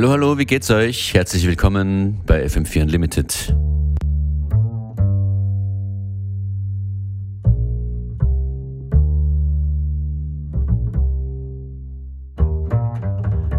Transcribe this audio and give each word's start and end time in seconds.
Hallo, 0.00 0.12
hallo, 0.12 0.38
wie 0.38 0.46
geht's 0.46 0.70
euch? 0.70 1.12
Herzlich 1.12 1.46
willkommen 1.46 2.22
bei 2.24 2.42
FM4 2.46 2.84
Unlimited. 2.84 3.54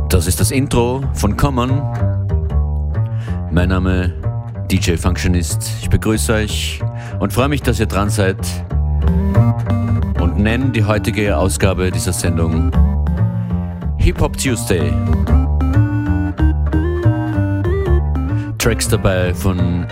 Das 0.10 0.26
ist 0.26 0.40
das 0.40 0.50
Intro 0.50 1.04
von 1.14 1.38
Common. 1.38 1.70
Mein 3.52 3.70
Name 3.70 4.12
DJ 4.72 4.96
Functionist. 4.96 5.72
Ich 5.84 5.92
begrüße 5.92 6.34
euch 6.34 6.82
und 7.20 7.32
freue 7.32 7.50
mich, 7.50 7.62
dass 7.62 7.80
ihr 7.80 7.86
dran 7.86 8.10
seid 8.10 8.40
und 10.20 10.40
nenne 10.40 10.72
die 10.72 10.86
heutige 10.86 11.38
Ausgabe 11.38 11.92
dieser 11.92 12.14
Sendung 12.14 12.72
Hip 14.00 14.20
Hop 14.20 14.36
Tuesday. 14.38 14.92
Tracks 18.62 18.88
dabei 18.88 19.34
von 19.34 19.88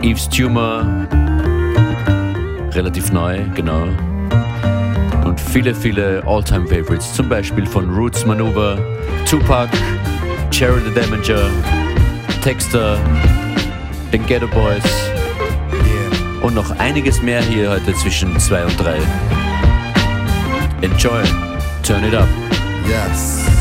Eve's 0.00 0.28
Tumor, 0.28 0.86
relativ 2.70 3.10
neu, 3.10 3.40
genau. 3.56 3.88
Und 5.24 5.40
viele, 5.40 5.74
viele 5.74 6.22
All-Time 6.24 6.68
Favorites, 6.68 7.14
zum 7.14 7.28
Beispiel 7.28 7.66
von 7.66 7.92
Roots 7.92 8.24
Maneuver, 8.24 8.78
Tupac, 9.28 9.68
Cherry 10.52 10.80
the 10.86 10.94
Damager, 10.94 11.50
Texter, 12.44 12.96
den 14.12 14.24
Ghetto 14.26 14.46
Boys 14.46 14.84
und 16.42 16.54
noch 16.54 16.70
einiges 16.78 17.20
mehr 17.22 17.42
hier 17.42 17.70
heute 17.70 17.92
zwischen 17.94 18.38
2 18.38 18.64
und 18.66 18.80
3. 18.80 18.98
Enjoy, 20.82 21.22
turn 21.82 22.04
it 22.04 22.14
up. 22.14 22.28
Yes. 22.86 23.51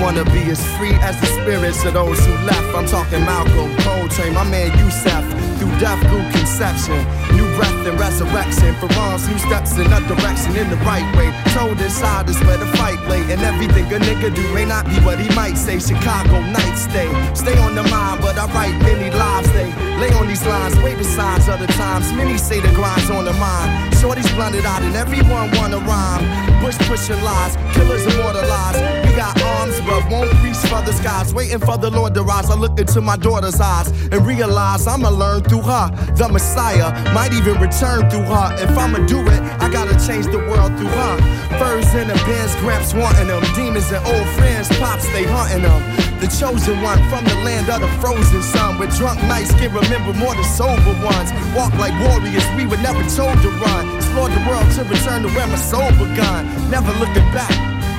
Wanna 0.00 0.24
be 0.24 0.42
as 0.50 0.60
free 0.76 0.94
as 1.00 1.18
the 1.20 1.26
spirits 1.26 1.84
of 1.84 1.94
those 1.94 2.18
who 2.24 2.32
left. 2.44 2.74
I'm 2.74 2.86
talking 2.86 3.24
Malcolm, 3.24 3.74
Coltrane, 3.82 4.34
my 4.34 4.44
man 4.44 4.70
Yusef. 4.78 5.24
Through 5.58 5.72
death, 5.80 6.00
through 6.08 6.26
conception, 6.36 7.00
new 7.36 7.48
breath 7.56 7.86
and 7.86 7.98
resurrection. 7.98 8.74
For 8.76 8.92
arms, 9.00 9.26
new 9.28 9.38
steps 9.38 9.72
in 9.78 9.90
a 9.90 10.00
direction 10.04 10.56
in 10.56 10.68
the 10.68 10.76
right 10.84 11.06
way. 11.16 11.32
Told 11.54 11.80
inside 11.80 12.28
is 12.28 12.38
where 12.44 12.58
the 12.58 12.66
fight 12.76 13.00
lay. 13.08 13.22
And 13.32 13.40
everything 13.40 13.86
a 13.92 13.98
nigga 13.98 14.34
do 14.34 14.42
may 14.54 14.64
not 14.64 14.84
be 14.86 14.96
what 15.00 15.18
he 15.18 15.28
might 15.34 15.56
say. 15.56 15.78
Chicago 15.78 16.40
night 16.40 16.76
stay. 16.76 17.08
Stay 17.34 17.56
on 17.58 17.74
the 17.74 17.84
mind, 17.84 18.20
but 18.20 18.36
I 18.36 18.46
write 18.52 18.76
many 18.82 19.10
lives. 19.10 19.50
They 19.52 19.72
lay 19.96 20.12
on 20.20 20.28
these 20.28 20.44
lines, 20.44 20.76
wait 20.84 20.98
the 20.98 21.04
signs 21.04 21.48
other 21.48 21.66
times. 21.68 22.12
Many 22.12 22.36
say 22.36 22.60
the 22.60 22.72
grind's 22.74 23.08
on 23.10 23.24
the 23.24 23.32
mind. 23.34 23.94
Shorty's 23.96 24.30
blunted 24.32 24.66
out 24.66 24.82
and 24.82 24.94
everyone 24.94 25.50
wanna 25.56 25.78
rhyme. 25.78 26.55
Bush 26.60 26.78
pushing 26.88 27.22
lies, 27.22 27.56
killers 27.74 28.06
immortalized. 28.06 28.80
We 29.06 29.14
got 29.14 29.40
arms, 29.42 29.80
but 29.80 30.10
won't 30.10 30.32
reach 30.42 30.56
for 30.68 30.82
the 30.82 30.92
skies. 30.92 31.34
Waiting 31.34 31.60
for 31.60 31.76
the 31.76 31.90
Lord 31.90 32.14
to 32.14 32.22
rise. 32.22 32.50
I 32.50 32.54
look 32.54 32.78
into 32.78 33.00
my 33.00 33.16
daughter's 33.16 33.60
eyes 33.60 33.88
and 34.12 34.26
realize 34.26 34.86
I'ma 34.86 35.10
learn 35.10 35.42
through 35.42 35.62
her. 35.62 35.90
The 36.16 36.28
Messiah 36.28 36.90
might 37.12 37.32
even 37.32 37.60
return 37.60 38.08
through 38.10 38.26
her. 38.26 38.56
If 38.58 38.76
I'ma 38.76 39.06
do 39.06 39.20
it, 39.20 39.40
I 39.62 39.70
gotta 39.70 39.94
change 40.06 40.26
the 40.26 40.38
world 40.38 40.76
through 40.78 40.88
her. 40.88 41.14
Furs 41.58 41.94
in 41.94 42.08
the 42.08 42.18
bins, 42.26 42.54
gramps 42.56 42.92
wanting 42.94 43.28
them. 43.28 43.42
Demons 43.54 43.90
and 43.92 44.04
old 44.06 44.28
friends, 44.36 44.68
pops, 44.78 45.06
they 45.12 45.24
hunting 45.24 45.62
them. 45.62 45.80
The 46.20 46.28
chosen 46.28 46.80
one 46.82 46.98
from 47.10 47.24
the 47.24 47.34
land 47.44 47.68
of 47.68 47.80
the 47.80 47.88
frozen 48.00 48.42
sun. 48.42 48.78
With 48.78 48.96
drunk 48.96 49.22
nights 49.24 49.52
can 49.52 49.72
remember 49.72 50.12
more 50.14 50.34
than 50.34 50.44
sober 50.44 50.94
ones. 51.04 51.30
Walk 51.54 51.72
like 51.74 51.94
warriors, 52.08 52.46
we 52.56 52.66
were 52.66 52.80
never 52.80 53.02
told 53.14 53.36
to 53.42 53.50
run. 53.60 53.95
Explore 54.16 54.34
the 54.34 54.48
world 54.48 54.72
to 54.72 54.84
return 54.84 55.22
to 55.24 55.28
where 55.34 55.46
my 55.46 55.56
soul 55.56 55.90
begun. 55.90 56.46
Never 56.70 56.90
looking 56.92 57.30
back 57.36 57.52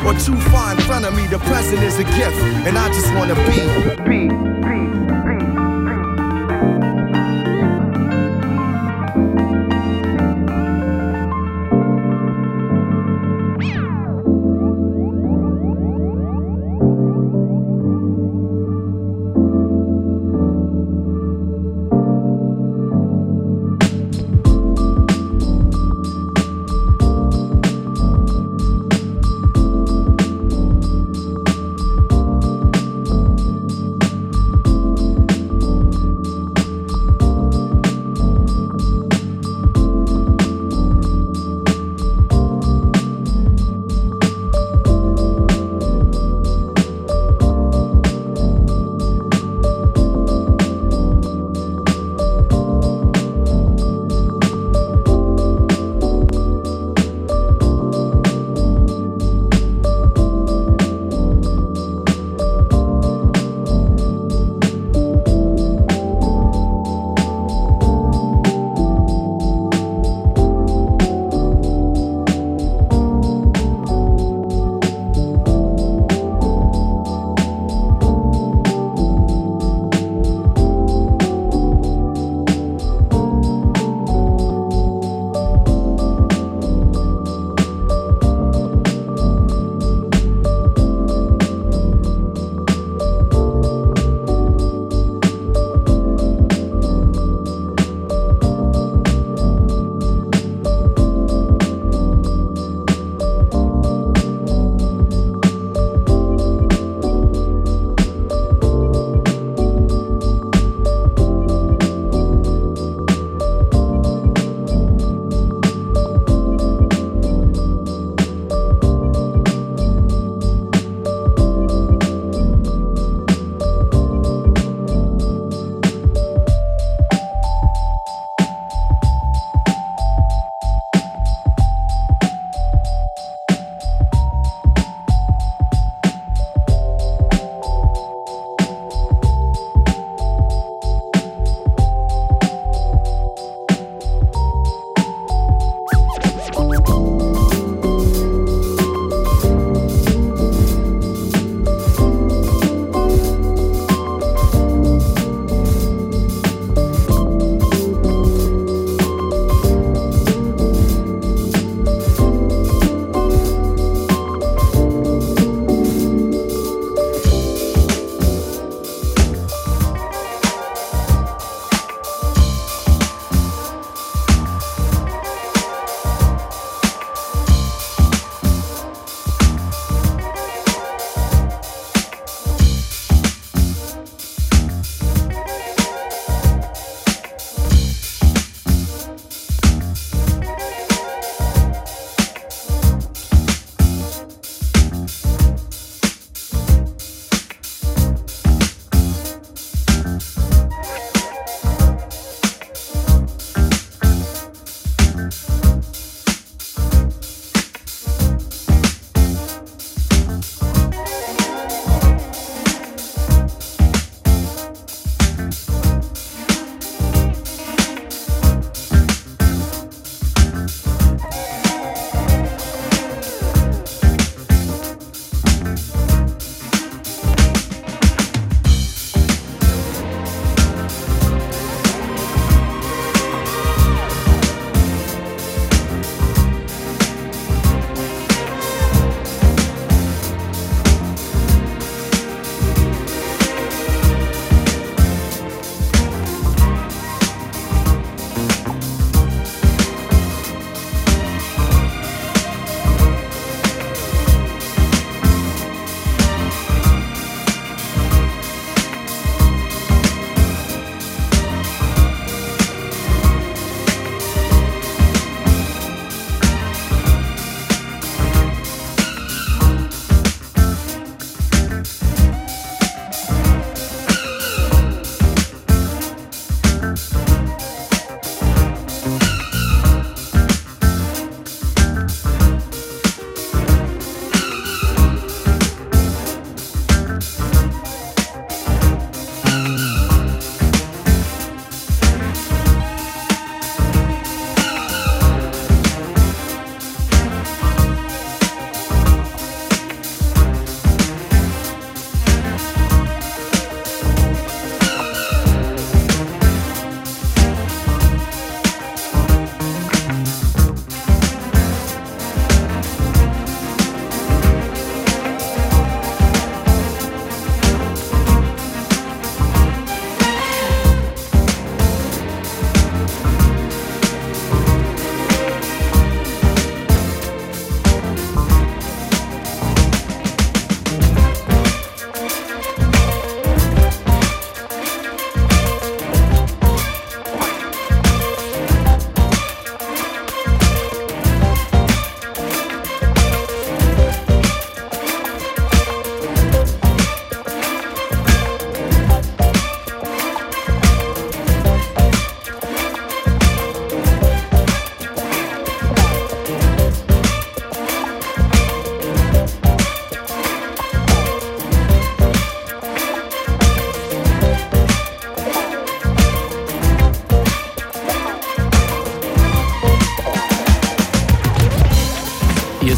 or 0.03 0.13
too 0.13 0.35
far 0.49 0.71
in 0.71 0.79
front 0.81 1.05
of 1.05 1.15
me. 1.15 1.27
The 1.27 1.37
present 1.37 1.83
is 1.83 1.99
a 1.99 2.03
gift, 2.05 2.41
and 2.65 2.75
I 2.75 2.87
just 2.87 3.13
wanna 3.13 3.35
be. 3.35 3.61
be, 4.01 4.27
be. 4.67 4.86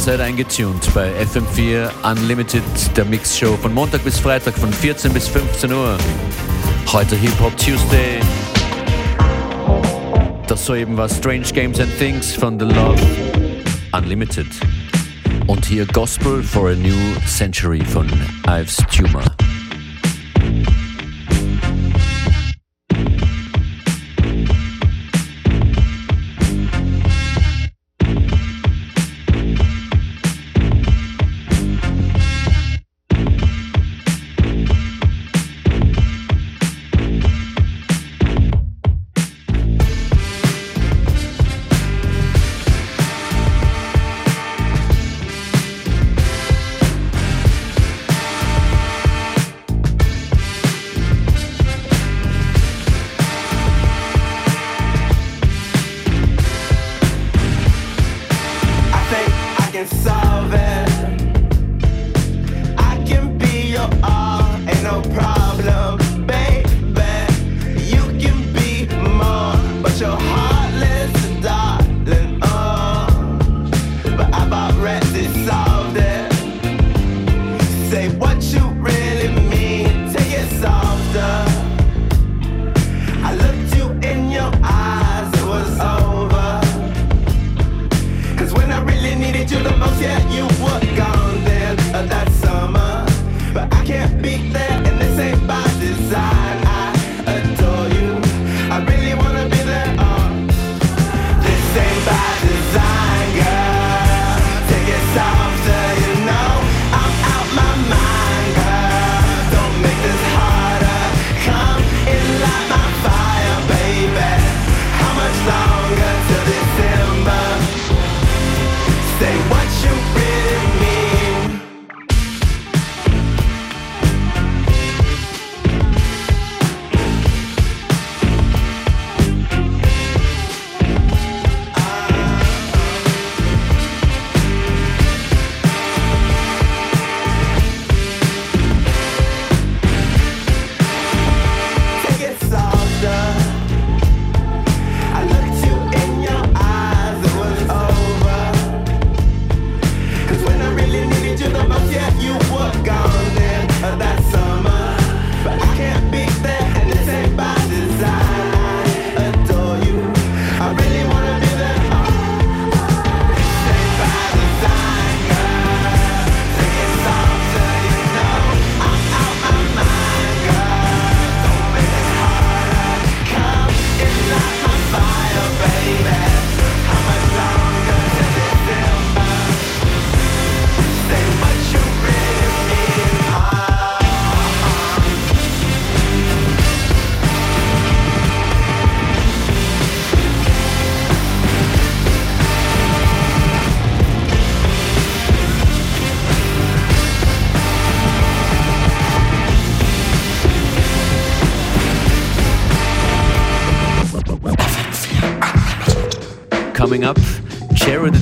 Seid 0.09 0.21
eingetuned 0.21 0.91
bei 0.95 1.11
FM4 1.21 1.91
Unlimited, 2.03 2.63
der 2.97 3.05
Mixshow 3.05 3.55
von 3.57 3.71
Montag 3.71 4.03
bis 4.03 4.17
Freitag 4.17 4.55
von 4.55 4.73
14 4.73 5.13
bis 5.13 5.27
15 5.27 5.71
Uhr. 5.71 5.99
Heute 6.91 7.15
Hip 7.15 7.39
Hop 7.39 7.55
Tuesday. 7.57 8.19
Das 10.47 10.65
soeben 10.65 10.97
war 10.97 11.07
Strange 11.07 11.45
Games 11.53 11.79
and 11.79 11.95
Things 11.99 12.33
von 12.33 12.59
The 12.59 12.65
Love 12.65 12.99
Unlimited. 13.91 14.47
Und 15.45 15.63
hier 15.63 15.85
Gospel 15.85 16.41
for 16.41 16.69
a 16.69 16.73
New 16.73 16.97
Century 17.27 17.85
von 17.85 18.07
Ives 18.47 18.77
Tumor. 18.91 19.25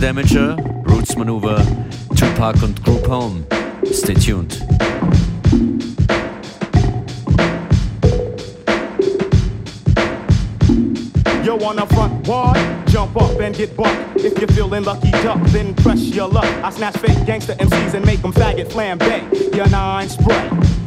Damaja, 0.08 0.56
Roots 0.88 1.16
Manuva, 1.16 1.58
Tupac 2.16 2.64
und 2.64 2.82
Group 2.82 3.06
Home. 3.08 3.46
Stay 3.92 4.14
tuned. 4.14 4.54
Yo, 11.44 11.58
on 11.58 11.76
the 11.76 11.86
front 11.90 12.26
wall, 12.26 12.54
jump 12.88 13.22
up 13.22 13.38
and 13.42 13.54
get 13.54 13.76
bucked. 13.76 14.22
If 14.24 14.40
you're 14.40 14.48
feeling 14.48 14.86
lucky, 14.86 15.12
duck, 15.12 15.42
then 15.48 15.74
press 15.76 16.00
your 16.00 16.30
luck. 16.30 16.46
I 16.64 16.70
snatch 16.70 16.96
fake 17.00 17.26
gangster 17.26 17.56
MCs 17.56 17.94
and 17.94 18.06
make 18.06 18.22
them 18.22 18.32
faggot 18.32 18.70
flambe. 18.70 19.54
Your 19.54 19.68
nine 19.68 20.08
spray. 20.08 20.87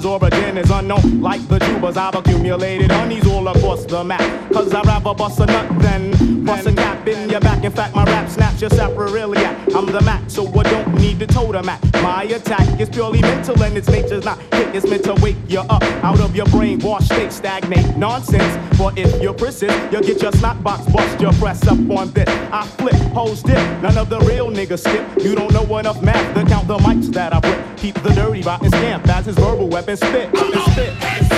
job's 0.00 0.24
origin 0.24 0.58
is 0.58 0.70
unknown. 0.70 1.20
Like 1.20 1.46
the 1.48 1.58
tubers, 1.58 1.96
I've 1.96 2.14
accumulated 2.14 2.90
honeys 2.90 3.26
all 3.26 3.46
across 3.48 3.84
the 3.84 4.02
map. 4.04 4.52
Cause 4.52 4.72
I'd 4.74 4.86
rather 4.86 5.14
bust 5.14 5.40
a 5.40 5.46
nut 5.46 5.68
than 5.80 6.44
bust 6.44 6.66
a 6.66 6.72
cap 6.72 7.06
in 7.06 7.28
your 7.28 7.40
back. 7.40 7.64
In 7.64 7.72
fact, 7.72 7.94
my 7.94 8.04
rap 8.04 8.28
snaps 8.28 8.49
your 8.60 8.70
saprarilia. 8.70 9.74
I'm 9.74 9.86
the 9.86 10.00
Mac, 10.02 10.28
so 10.28 10.46
I 10.46 10.62
don't 10.64 10.94
need 10.94 11.18
the 11.18 11.26
totem 11.26 11.66
Mac. 11.66 11.80
My 11.94 12.24
attack 12.24 12.80
is 12.80 12.88
purely 12.90 13.20
mental 13.22 13.60
and 13.62 13.76
its 13.76 13.88
nature's 13.88 14.24
not 14.24 14.38
hit. 14.52 14.74
It's 14.74 14.86
meant 14.86 15.04
to 15.04 15.14
wake 15.22 15.36
you 15.48 15.60
up 15.60 15.82
out 16.04 16.20
of 16.20 16.36
your 16.36 16.46
brainwash 16.46 17.04
state, 17.04 17.32
stagnate 17.32 17.96
nonsense. 17.96 18.58
For 18.76 18.92
if 18.96 19.22
you 19.22 19.32
persist, 19.32 19.92
you'll 19.92 20.02
get 20.02 20.20
your 20.20 20.32
snot 20.32 20.62
box 20.62 20.84
bust. 20.92 21.20
Your 21.20 21.32
press 21.34 21.66
up 21.66 21.78
on 21.90 22.10
this. 22.10 22.28
I 22.52 22.66
flip, 22.66 22.94
hoes 23.14 23.42
dip. 23.42 23.56
None 23.82 23.96
of 23.96 24.10
the 24.10 24.20
real 24.20 24.50
niggas 24.50 24.80
skip. 24.80 25.24
You 25.24 25.34
don't 25.34 25.52
know 25.52 25.78
enough 25.78 26.02
math 26.02 26.34
to 26.34 26.44
count 26.44 26.68
the 26.68 26.78
mics 26.78 27.06
that 27.14 27.32
I 27.32 27.40
put. 27.40 27.76
Keep 27.78 28.02
the 28.02 28.10
dirty 28.10 28.42
rotten 28.42 28.68
scamp 28.68 29.08
as 29.08 29.26
his 29.26 29.36
verbal 29.36 29.68
weapon 29.68 29.96
spit. 29.96 30.28
And 30.34 30.72
spit. 30.72 31.00
There's 31.00 31.30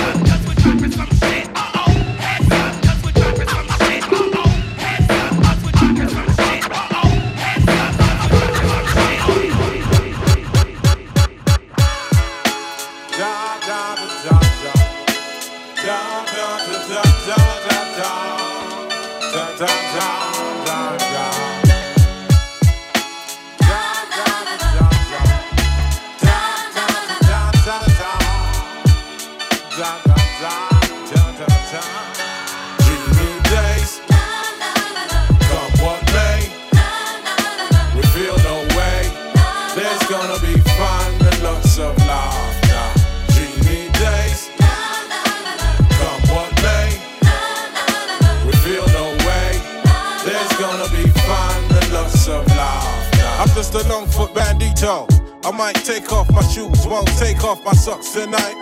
off 57.63 57.65
my 57.65 57.73
socks 57.73 58.13
tonight. 58.13 58.55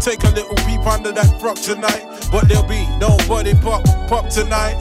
Take 0.00 0.22
a 0.24 0.30
little 0.30 0.54
peep 0.66 0.86
under 0.86 1.12
that 1.12 1.40
frock 1.40 1.56
tonight, 1.56 2.04
but 2.30 2.48
there'll 2.48 2.66
be 2.68 2.86
nobody 2.98 3.54
pop 3.54 3.84
pop 4.08 4.28
tonight. 4.28 4.76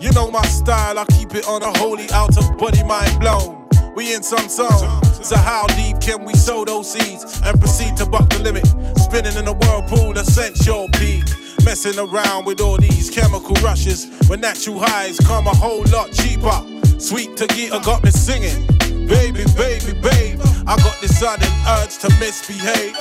You 0.00 0.12
know 0.12 0.30
my 0.30 0.42
style, 0.42 0.98
I 0.98 1.04
keep 1.06 1.34
it 1.34 1.46
on 1.46 1.62
a 1.62 1.78
holy 1.78 2.10
out 2.10 2.36
of 2.36 2.58
body 2.58 2.82
mind 2.84 3.20
blown. 3.20 3.68
We 3.94 4.14
in 4.14 4.22
some 4.22 4.48
song, 4.48 5.02
so 5.22 5.36
how 5.36 5.66
deep 5.76 6.00
can 6.00 6.24
we 6.24 6.34
sow 6.34 6.64
those 6.64 6.92
seeds 6.92 7.40
and 7.44 7.58
proceed 7.60 7.96
to 7.98 8.06
buck 8.06 8.28
the 8.30 8.38
limit? 8.38 8.66
Spinning 8.98 9.36
in 9.36 9.46
a 9.46 9.52
whirlpool, 9.52 10.16
of 10.16 10.26
sensual 10.26 10.88
peak. 10.94 11.24
Messing 11.64 11.98
around 11.98 12.44
with 12.44 12.60
all 12.60 12.76
these 12.76 13.10
chemical 13.10 13.54
rushes 13.56 14.08
when 14.28 14.40
natural 14.40 14.80
highs 14.80 15.18
come 15.18 15.46
a 15.46 15.54
whole 15.54 15.84
lot 15.92 16.10
cheaper. 16.12 16.58
Sweet 16.98 17.30
Tagita 17.36 17.84
got 17.84 18.02
me 18.02 18.10
singing. 18.10 18.66
Baby, 19.08 19.44
baby, 19.56 19.92
babe, 20.00 20.40
I 20.66 20.76
got 20.76 21.00
this 21.00 21.18
sudden 21.18 21.48
urge 21.78 21.98
to 21.98 22.08
misbehave. 22.18 22.96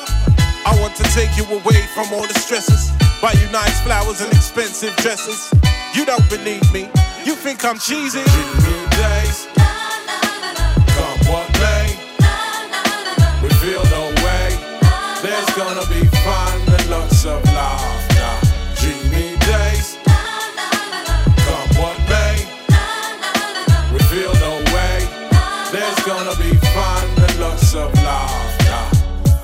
I 0.66 0.78
want 0.82 0.96
to 0.98 1.04
take 1.16 1.36
you 1.38 1.46
away 1.46 1.82
from 1.94 2.12
all 2.14 2.28
the 2.28 2.34
stresses. 2.40 2.92
Buy 3.22 3.34
you 3.34 3.50
nice 3.52 3.80
flowers 3.82 4.22
and 4.22 4.32
expensive 4.34 4.96
dresses. 4.98 5.52
You 5.94 6.06
don't 6.06 6.28
believe 6.30 6.66
me, 6.74 6.90
you 7.26 7.36
think 7.36 7.64
I'm 7.66 7.78
cheesy. 7.80 8.24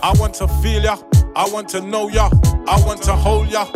I 0.08 0.14
want 0.14 0.36
to 0.36 0.48
feel 0.64 0.84
ya. 0.84 0.96
I 1.36 1.50
want 1.50 1.68
to 1.70 1.82
know 1.82 2.08
ya. 2.08 2.30
I 2.66 2.82
want 2.86 3.04
to 3.04 3.12
hold 3.12 3.50
ya. 3.50 3.68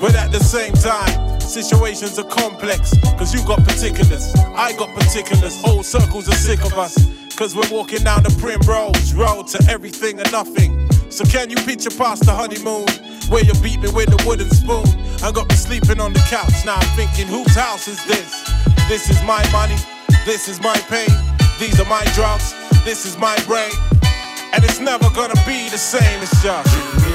But 0.00 0.14
at 0.14 0.30
the 0.30 0.38
same 0.38 0.72
time, 0.72 1.40
situations 1.40 2.16
are 2.16 2.28
complex. 2.28 2.94
Cause 3.18 3.34
you 3.34 3.44
got 3.44 3.58
particulars, 3.64 4.32
I 4.54 4.72
got 4.78 4.94
particulars. 4.94 5.60
Whole 5.60 5.82
circles 5.82 6.28
are 6.28 6.36
sick 6.36 6.64
of 6.64 6.74
us. 6.74 6.94
Cause 7.34 7.56
we're 7.56 7.68
walking 7.72 8.04
down 8.04 8.22
the 8.22 8.30
Primrose 8.38 9.14
Road 9.14 9.48
to 9.48 9.58
everything 9.68 10.20
and 10.20 10.30
nothing. 10.30 10.88
So 11.10 11.24
can 11.24 11.50
you 11.50 11.56
picture 11.56 11.90
past 11.90 12.24
the 12.24 12.32
honeymoon? 12.32 12.86
Where 13.28 13.42
you 13.42 13.54
beat 13.54 13.80
me 13.80 13.90
with 13.90 14.14
a 14.14 14.24
wooden 14.24 14.48
spoon. 14.48 14.86
I 15.24 15.32
got 15.32 15.48
me 15.48 15.56
sleeping 15.56 15.98
on 15.98 16.12
the 16.12 16.22
couch. 16.30 16.54
Now 16.64 16.76
I'm 16.76 16.94
thinking, 16.94 17.26
whose 17.26 17.56
house 17.56 17.88
is 17.88 17.98
this? 18.04 18.30
This 18.86 19.10
is 19.10 19.20
my 19.24 19.42
money. 19.50 19.74
This 20.24 20.46
is 20.46 20.60
my 20.60 20.78
pain. 20.86 21.10
These 21.58 21.80
are 21.80 21.88
my 21.90 22.04
drugs. 22.14 22.54
This 22.84 23.04
is 23.04 23.18
my 23.18 23.36
brain. 23.44 23.72
And 24.52 24.64
it's 24.64 24.80
never 24.80 25.08
gonna 25.10 25.40
be 25.46 25.68
the 25.70 25.78
same. 25.78 26.22
It's 26.22 26.42
just 26.42 27.11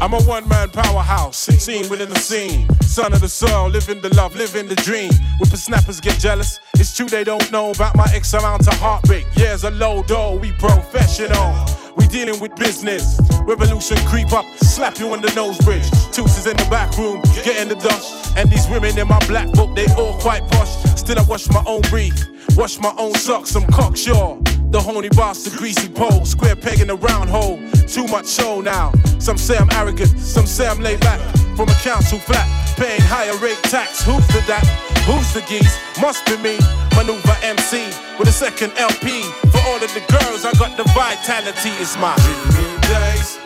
I'm 0.00 0.12
a 0.12 0.22
one 0.22 0.46
man 0.48 0.68
powerhouse, 0.70 1.38
seen 1.38 1.88
within 1.88 2.10
the 2.10 2.18
scene. 2.18 2.68
Son 2.82 3.12
of 3.12 3.20
the 3.20 3.28
soul, 3.28 3.70
living 3.70 4.00
the 4.00 4.14
love, 4.14 4.36
living 4.36 4.68
the 4.68 4.74
dream. 4.76 5.12
Whippersnappers 5.38 6.00
get 6.00 6.18
jealous. 6.18 6.60
It's 6.74 6.94
true 6.94 7.06
they 7.06 7.24
don't 7.24 7.50
know 7.50 7.70
about 7.70 7.96
my 7.96 8.06
X 8.12 8.34
amount 8.34 8.68
of 8.68 8.74
heartbreak. 8.74 9.26
Years 9.36 9.64
a 9.64 9.70
low 9.70 10.02
dough, 10.02 10.38
we 10.40 10.52
professional. 10.52 11.66
We 11.96 12.06
dealing 12.06 12.38
with 12.40 12.54
business. 12.56 13.18
Revolution 13.42 13.96
creep 14.06 14.32
up, 14.32 14.44
slap 14.58 14.98
you 14.98 15.12
on 15.12 15.22
the 15.22 15.32
nose 15.34 15.58
bridge. 15.58 15.90
Toots 16.12 16.46
in 16.46 16.56
the 16.56 16.66
back 16.70 16.96
room, 16.98 17.22
getting 17.42 17.68
the 17.68 17.76
dust. 17.76 18.36
And 18.36 18.50
these 18.50 18.68
women 18.68 18.98
in 18.98 19.08
my 19.08 19.18
black 19.26 19.50
book, 19.52 19.74
they 19.74 19.86
all 19.94 20.12
quite 20.20 20.46
posh. 20.48 20.72
Still 20.96 21.18
I 21.18 21.22
wash 21.22 21.48
my 21.48 21.62
own 21.66 21.80
breath, 21.82 22.28
wash 22.54 22.78
my 22.78 22.94
own 22.98 23.14
socks, 23.14 23.54
I'm 23.54 23.64
cocksure. 23.72 24.38
The 24.70 24.80
horny 24.80 25.08
boss, 25.10 25.44
the 25.44 25.56
greasy 25.56 25.88
pole, 25.88 26.24
square 26.24 26.56
peg 26.56 26.80
in 26.80 26.88
the 26.88 26.96
round 26.96 27.30
hole. 27.30 27.58
Too 27.86 28.06
much 28.08 28.28
show 28.28 28.60
now. 28.60 28.92
Some 29.18 29.38
say 29.38 29.56
I'm 29.56 29.70
arrogant, 29.72 30.18
some 30.18 30.46
say 30.46 30.66
I'm 30.66 30.80
laid 30.80 31.00
back. 31.00 31.20
From 31.56 31.68
a 31.68 31.74
council 31.82 32.18
flat, 32.18 32.46
paying 32.76 33.00
higher 33.00 33.36
rate 33.38 33.62
tax. 33.64 34.04
Who's 34.04 34.26
the 34.28 34.42
that? 34.46 34.64
Who's 35.06 35.32
the 35.32 35.40
geese? 35.48 35.78
Must 36.00 36.26
be 36.26 36.36
me. 36.38 36.58
Manuva 36.92 37.36
MC 37.42 37.86
with 38.18 38.28
a 38.28 38.32
second 38.32 38.72
LP. 38.76 39.22
For 39.52 39.60
all 39.68 39.82
of 39.82 39.92
the 39.94 40.04
girls, 40.10 40.44
I 40.44 40.52
got 40.58 40.76
the 40.76 40.84
vitality. 40.92 41.70
It's 41.80 41.96
my 41.96 42.14
dreamy 42.16 42.76
days. 42.90 43.38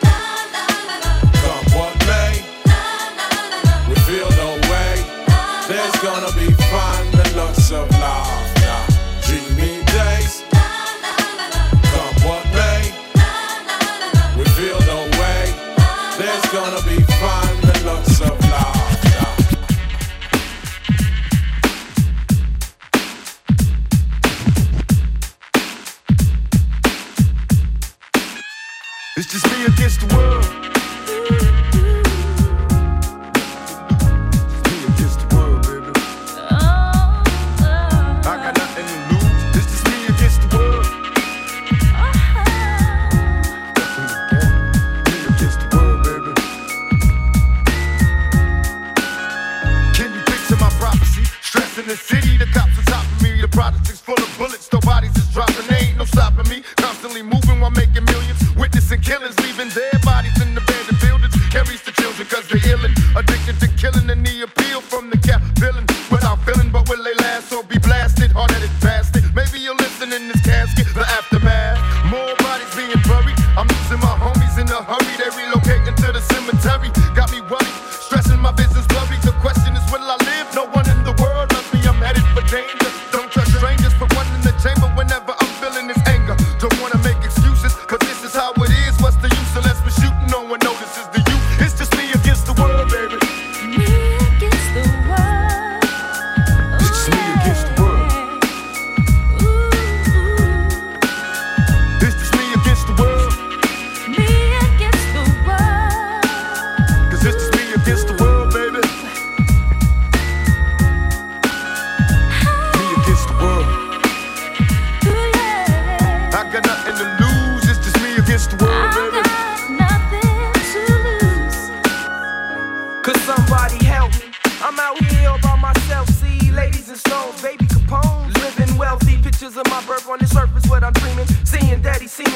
Come 1.43 1.65
what 1.77 1.93
may. 2.09 2.43
We 3.87 3.95
feel 4.09 4.29
no 4.41 4.59
way. 4.69 4.95
There's 5.67 5.95
gonna 6.01 6.31
be 6.35 6.60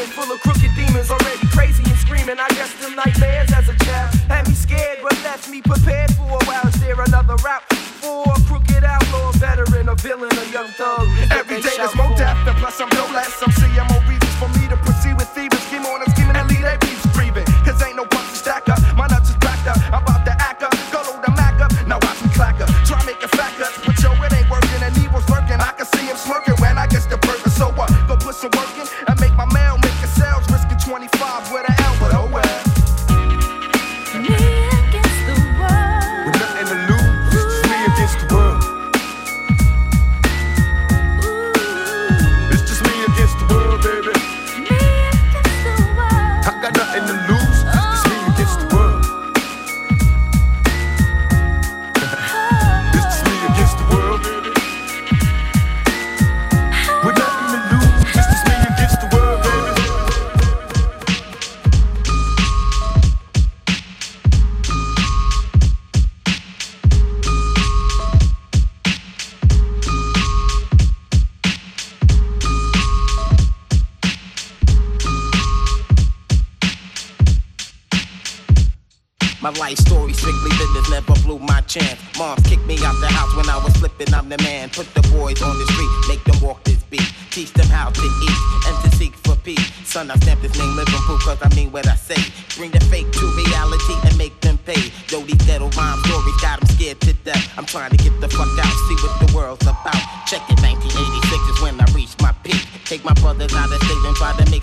full 0.03 0.31
of 0.34 0.41
crooked 0.41 0.74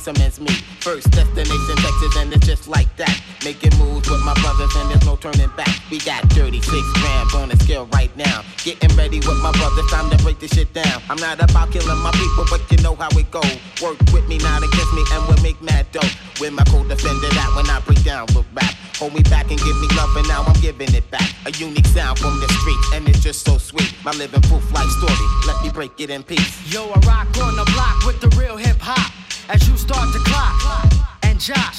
some 0.03 0.17
ends 0.17 0.41
meet. 0.41 0.63
First 0.81 1.09
destination 1.13 1.77
Texas 1.79 2.17
and 2.19 2.33
it's 2.33 2.45
just 2.45 2.67
like 2.67 2.91
that. 2.97 3.15
Making 3.45 3.79
moves 3.79 4.11
with 4.11 4.21
my 4.27 4.35
brothers 4.43 4.75
and 4.75 4.91
there's 4.91 5.07
no 5.07 5.15
turning 5.15 5.51
back. 5.57 5.71
We 5.91 5.99
got 5.99 6.27
36 6.35 6.67
grams 6.99 7.35
on 7.35 7.51
the 7.51 7.57
scale 7.63 7.87
right 7.95 8.11
now. 8.17 8.43
Getting 8.65 8.91
ready 8.97 9.19
with 9.19 9.39
my 9.43 9.53
brothers, 9.53 9.87
time 9.91 10.11
to 10.11 10.19
break 10.25 10.41
this 10.41 10.51
shit 10.51 10.75
down. 10.75 11.01
I'm 11.09 11.19
not 11.19 11.39
about 11.39 11.71
killing 11.71 12.03
my 12.03 12.11
people, 12.11 12.45
but 12.51 12.61
you 12.71 12.79
know 12.83 12.97
how 12.97 13.15
it 13.17 13.31
go. 13.31 13.43
Work 13.79 13.99
with 14.13 14.27
me, 14.27 14.39
not 14.39 14.63
against 14.67 14.93
me, 14.93 15.05
and 15.13 15.23
we'll 15.29 15.43
make 15.43 15.63
mad 15.63 15.87
dough. 15.93 16.11
With 16.41 16.53
my 16.53 16.65
co-defender 16.65 17.31
that 17.39 17.53
when 17.55 17.71
I 17.71 17.79
break 17.87 18.03
down 18.03 18.27
with 18.35 18.47
rap. 18.55 18.75
Hold 18.99 19.15
me 19.15 19.23
back 19.23 19.51
and 19.51 19.59
give 19.59 19.77
me 19.79 19.89
love, 19.95 20.11
and 20.17 20.27
now 20.27 20.43
I'm 20.43 20.61
giving 20.61 20.93
it 20.95 21.09
back. 21.13 21.31
A 21.47 21.53
unique 21.53 21.87
sound 21.87 22.19
from 22.19 22.41
the 22.41 22.49
street, 22.59 22.83
and 22.95 23.09
it's 23.09 23.23
just 23.23 23.45
so 23.47 23.57
sweet. 23.57 23.95
My 24.03 24.11
living 24.13 24.43
proof 24.43 24.67
life 24.73 24.91
story, 24.99 25.27
let 25.47 25.63
me 25.63 25.71
break 25.71 26.01
it 26.01 26.11
in 26.11 26.25
peace. 26.25 26.59
Yo, 26.73 26.91
I 26.91 26.99
rock 27.07 27.31
on 27.39 27.55
the 27.55 27.71
block 27.75 28.05
with 28.05 28.21
the 28.21 28.29
real 28.37 28.57
hip 28.57 28.79
hop. 28.81 29.22
As 29.49 29.69
you 29.69 29.77
start 29.77 30.13
to 30.13 30.19
clock 30.21 30.93
and 31.23 31.39
jock. 31.41 31.75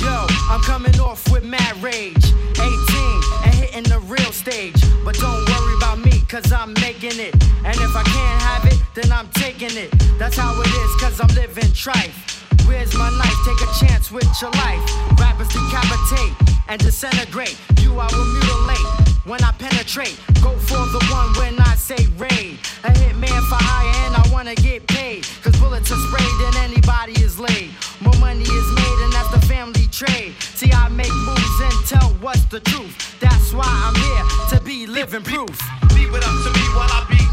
Yo, 0.00 0.26
I'm 0.48 0.60
coming 0.62 0.98
off 1.00 1.30
with 1.30 1.44
mad 1.44 1.82
rage. 1.82 2.16
18 2.16 2.62
and 3.44 3.54
hitting 3.54 3.82
the 3.84 4.00
real 4.06 4.32
stage. 4.32 4.80
But 5.04 5.16
don't 5.16 5.44
worry 5.48 5.76
about 5.76 5.98
me, 5.98 6.22
cause 6.28 6.52
I'm 6.52 6.72
making 6.74 7.18
it. 7.18 7.34
And 7.64 7.76
if 7.76 7.96
I 7.96 8.02
can't 8.02 8.42
have 8.42 8.64
it, 8.66 8.80
then 8.94 9.10
I'm 9.12 9.28
taking 9.30 9.76
it. 9.76 9.90
That's 10.18 10.36
how 10.36 10.60
it 10.60 10.68
is, 10.68 11.00
cause 11.00 11.20
I'm 11.20 11.34
living 11.34 11.70
trife. 11.72 12.36
Where's 12.66 12.94
my 12.96 13.10
knife? 13.10 13.38
Take 13.46 13.62
a 13.68 13.86
chance 13.86 14.10
with 14.10 14.28
your 14.40 14.50
life. 14.52 14.82
Rappers 15.18 15.48
decapitate 15.48 16.34
and 16.68 16.80
disintegrate. 16.80 17.58
You 17.80 17.98
I 17.98 18.06
will 18.12 18.24
mutilate 18.24 19.06
when 19.24 19.42
I 19.42 19.52
penetrate. 19.52 20.18
Go 20.42 20.50
for 20.58 20.82
the 20.94 21.04
one 21.10 21.32
when 21.38 21.58
I 21.60 21.74
say 21.76 22.06
raid. 22.18 22.58
A 22.84 22.90
hitman 22.90 23.42
for 23.48 23.58
hire 23.58 24.06
and 24.06 24.16
I 24.16 24.32
wanna 24.32 24.54
get 24.54 24.86
paid. 24.86 25.26
Anybody 27.06 27.24
is 27.24 27.38
laid. 27.38 27.70
More 28.00 28.16
money 28.18 28.42
is 28.42 28.72
made 28.74 28.98
and 29.04 29.12
that's 29.12 29.30
the 29.30 29.40
family 29.46 29.86
trade. 29.90 30.34
See, 30.40 30.70
I 30.72 30.88
make 30.88 31.12
moves 31.12 31.60
and 31.60 31.86
tell 31.86 32.10
what's 32.20 32.44
the 32.46 32.60
truth. 32.60 33.18
That's 33.20 33.52
why 33.52 33.66
I'm 33.66 33.94
here 33.94 34.58
to 34.58 34.64
be 34.64 34.86
living 34.86 35.22
proof. 35.22 35.58
Leave 35.94 36.14
it 36.14 36.24
up 36.24 36.36
to 36.44 36.50
me 36.50 36.66
while 36.74 36.90
I 36.90 37.06
be 37.08 37.25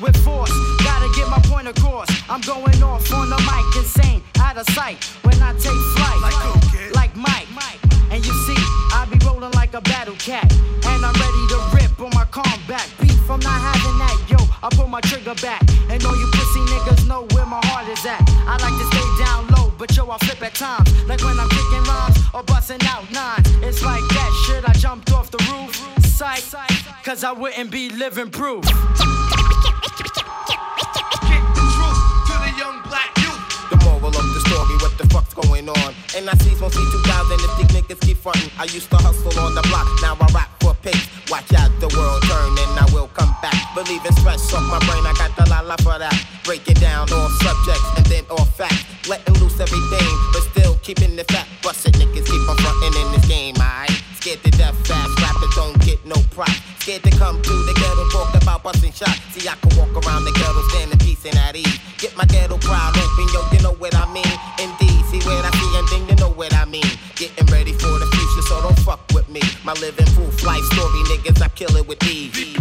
with 0.00 0.16
force. 0.24 0.52
Gotta 0.84 1.08
get 1.16 1.28
my 1.28 1.40
point 1.52 1.68
across. 1.68 2.08
I'm 2.28 2.40
going 2.42 2.82
off 2.82 3.12
on 3.12 3.30
the 3.30 3.38
mic, 3.48 3.76
insane, 3.76 4.22
out 4.38 4.56
of 4.56 4.66
sight. 4.70 5.04
When 5.22 5.40
I 5.42 5.52
take 5.54 5.80
flight, 5.96 6.20
Like 6.22 6.72
kid? 6.72 6.94
like 6.94 7.16
Mike. 7.16 7.46
And 8.12 8.26
you 8.26 8.32
see, 8.44 8.58
I 8.92 9.06
be 9.08 9.16
rolling 9.24 9.52
like 9.52 9.72
a 9.74 9.80
battle 9.82 10.16
cat. 10.16 10.50
And 10.90 11.04
I'm 11.06 11.14
ready 11.14 11.42
to 11.54 11.58
rip 11.72 12.00
on 12.00 12.10
my 12.12 12.24
combat. 12.24 12.84
Beef, 13.00 13.30
I'm 13.30 13.38
not 13.38 13.60
having 13.68 13.98
that, 14.02 14.16
yo. 14.28 14.38
I 14.62 14.68
pull 14.74 14.88
my 14.88 15.00
trigger 15.00 15.34
back. 15.36 15.62
And 15.88 16.04
all 16.04 16.16
you 16.18 16.26
pussy 16.32 16.60
niggas 16.72 17.06
know 17.06 17.22
where 17.34 17.46
my 17.46 17.60
heart 17.66 17.86
is 17.88 18.04
at. 18.04 18.20
I 18.50 18.58
like 18.58 18.76
to 18.82 18.86
stay 18.90 19.24
down 19.24 19.46
low, 19.54 19.72
but 19.78 19.96
yo, 19.96 20.10
I 20.10 20.18
flip 20.26 20.42
at 20.42 20.54
times. 20.54 20.90
Like 21.06 21.22
when 21.22 21.38
I'm 21.38 21.48
kicking 21.48 21.84
rhymes 21.84 22.18
or 22.34 22.42
busting 22.42 22.82
out 22.88 23.06
nines. 23.12 23.46
It's 23.62 23.84
like 23.84 24.02
that 24.16 24.30
shit, 24.44 24.68
I 24.68 24.72
jumped 24.72 25.12
off 25.12 25.30
the 25.30 25.38
roof. 25.50 25.72
Sight, 26.04 26.42
cause 27.04 27.22
I 27.22 27.30
wouldn't 27.30 27.70
be 27.70 27.90
living 27.90 28.28
proof. 28.30 28.64
Going 35.42 35.68
on? 35.68 35.90
And 36.16 36.28
I 36.28 36.34
see 36.42 36.54
from 36.54 36.70
C2000 36.70 37.38
if 37.40 37.52
these 37.58 37.72
niggas 37.76 38.00
keep 38.00 38.16
frontin'. 38.18 38.50
I 38.58 38.64
used 38.64 38.90
to 38.90 38.96
hustle 38.96 39.32
on 39.40 39.54
the 39.54 39.62
block, 39.68 39.86
now 40.02 40.16
I 40.20 40.26
rap 40.34 40.50
for 40.60 40.74
pace. 40.82 41.08
Watch 41.30 41.52
out, 41.54 41.70
the 41.80 41.88
world 41.96 42.22
turn 42.26 42.50
and 42.58 42.74
I 42.78 42.86
will 42.92 43.08
come 43.08 43.34
back. 43.42 43.56
Believing 43.74 44.12
stress 44.18 44.52
off 44.52 44.66
my 44.68 44.78
brain, 44.88 45.04
I 45.06 45.14
got 45.14 45.32
the 45.36 45.48
la 45.48 45.60
la 45.60 45.76
for 45.80 45.98
that. 45.98 46.16
Breaking 46.44 46.74
down 46.74 47.06
all 47.12 47.28
subjects 47.40 47.88
and 47.96 48.06
then 48.06 48.24
all 48.30 48.44
facts. 48.44 48.84
Letting 49.08 49.34
loose 49.40 49.58
everything, 49.60 50.10
but 50.32 50.42
still 50.52 50.74
keeping 50.82 51.16
the 51.16 51.24
fat. 51.24 51.46
Busted 51.62 51.94
niggas 51.94 52.26
keep 52.26 52.44
on 52.48 52.56
frontin' 52.58 52.94
in 53.00 53.12
this 53.12 53.26
game, 53.26 53.54
alright? 53.56 53.90
Scared 54.20 54.42
to 54.44 54.50
death 54.50 54.76
fast, 54.86 55.16
rappers 55.22 55.54
don't 55.56 55.80
get 55.80 56.04
no 56.04 56.16
prop. 56.30 56.50
Scared 56.80 57.02
to 57.04 57.10
come 57.10 57.40
to 57.40 57.54
the 57.64 57.74
ghetto, 57.74 58.04
talk 58.10 58.34
about 58.42 58.62
busting 58.62 58.92
shots. 58.92 59.20
See, 59.32 59.48
I 59.48 59.54
can 59.56 59.72
walk 59.78 59.92
around 60.04 60.24
the 60.24 60.32
ghetto, 60.32 60.60
stand 60.68 60.92
in 60.92 60.98
peace 60.98 61.24
and 61.24 61.36
at 61.36 61.56
ease. 61.56 61.78
Get 61.98 62.16
my 62.16 62.24
ghetto 62.26 62.58
crowd 62.58 62.96
open, 62.96 63.26
yo, 63.32 63.40
you 63.52 63.62
know 63.62 63.72
what 63.72 63.94
I 63.94 64.04
mean? 64.12 64.36
Indeed, 64.60 64.99
what 65.30 65.44
I 65.44 65.50
see, 65.88 66.06
you 66.08 66.16
know 66.16 66.30
what 66.30 66.54
I 66.54 66.64
mean. 66.64 66.90
Getting 67.14 67.46
ready 67.46 67.72
for 67.72 67.98
the 67.98 68.06
future, 68.06 68.42
so 68.48 68.60
don't 68.62 68.78
fuck 68.80 69.00
with 69.14 69.28
me. 69.28 69.40
My 69.64 69.72
living 69.74 70.06
proof 70.14 70.42
life 70.44 70.64
story, 70.72 71.02
niggas, 71.10 71.42
I 71.42 71.48
kill 71.48 71.76
it 71.76 71.86
with 71.86 72.02
ease. 72.04 72.59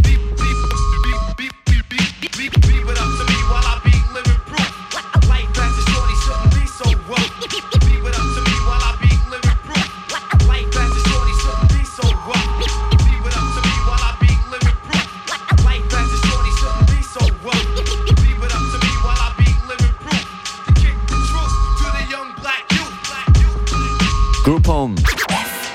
Group 24.49 24.67
Home. 24.67 24.95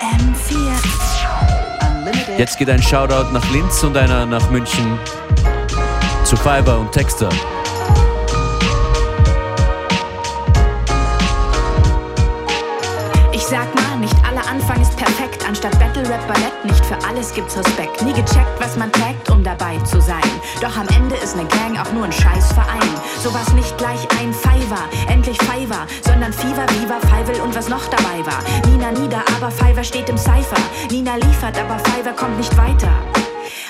M4 0.00 0.56
Unlimited. 1.80 2.38
Jetzt 2.40 2.58
geht 2.58 2.68
ein 2.68 2.82
Shoutout 2.82 3.32
nach 3.32 3.48
Linz 3.52 3.84
und 3.84 3.96
einer 3.96 4.26
nach 4.26 4.50
München 4.50 4.98
zu 6.24 6.36
Fiverr 6.36 6.80
und 6.80 6.90
Texter. 6.90 7.28
Ich 13.32 13.42
sag 13.46 13.72
mal, 13.76 13.83
nicht 14.04 14.26
aller 14.26 14.46
Anfang 14.46 14.80
ist 14.82 14.96
perfekt. 14.96 15.46
Anstatt 15.48 15.78
Battle 15.78 16.06
Rap 16.06 16.26
Ballett, 16.28 16.64
nicht 16.64 16.84
für 16.84 16.98
alles 17.08 17.32
gibt's 17.32 17.56
Respekt. 17.56 18.02
Nie 18.02 18.12
gecheckt, 18.12 18.54
was 18.58 18.76
man 18.76 18.92
trägt, 18.92 19.30
um 19.30 19.42
dabei 19.42 19.78
zu 19.78 19.98
sein. 20.00 20.30
Doch 20.60 20.76
am 20.76 20.86
Ende 20.88 21.16
ist 21.16 21.36
ne 21.36 21.44
Gang 21.46 21.78
auch 21.78 21.90
nur 21.92 22.04
ein 22.04 22.12
Scheißverein. 22.12 22.90
Sowas 23.22 23.50
nicht 23.54 23.76
gleich 23.78 24.06
ein 24.20 24.34
Fiverr, 24.34 24.88
endlich 25.08 25.38
Fiverr, 25.38 25.86
sondern 26.04 26.34
Fever, 26.34 26.66
Viva, 26.74 27.00
Fivel 27.00 27.40
und 27.40 27.54
was 27.54 27.68
noch 27.68 27.86
dabei 27.86 28.20
war. 28.26 28.42
Nina 28.70 28.92
nieder, 28.92 29.22
aber 29.36 29.50
Fiverr 29.50 29.84
steht 29.84 30.10
im 30.10 30.18
Cypher. 30.18 30.60
Nina 30.90 31.14
liefert, 31.16 31.58
aber 31.58 31.78
Fiverr 31.78 32.14
kommt 32.14 32.36
nicht 32.36 32.54
weiter. 32.58 32.92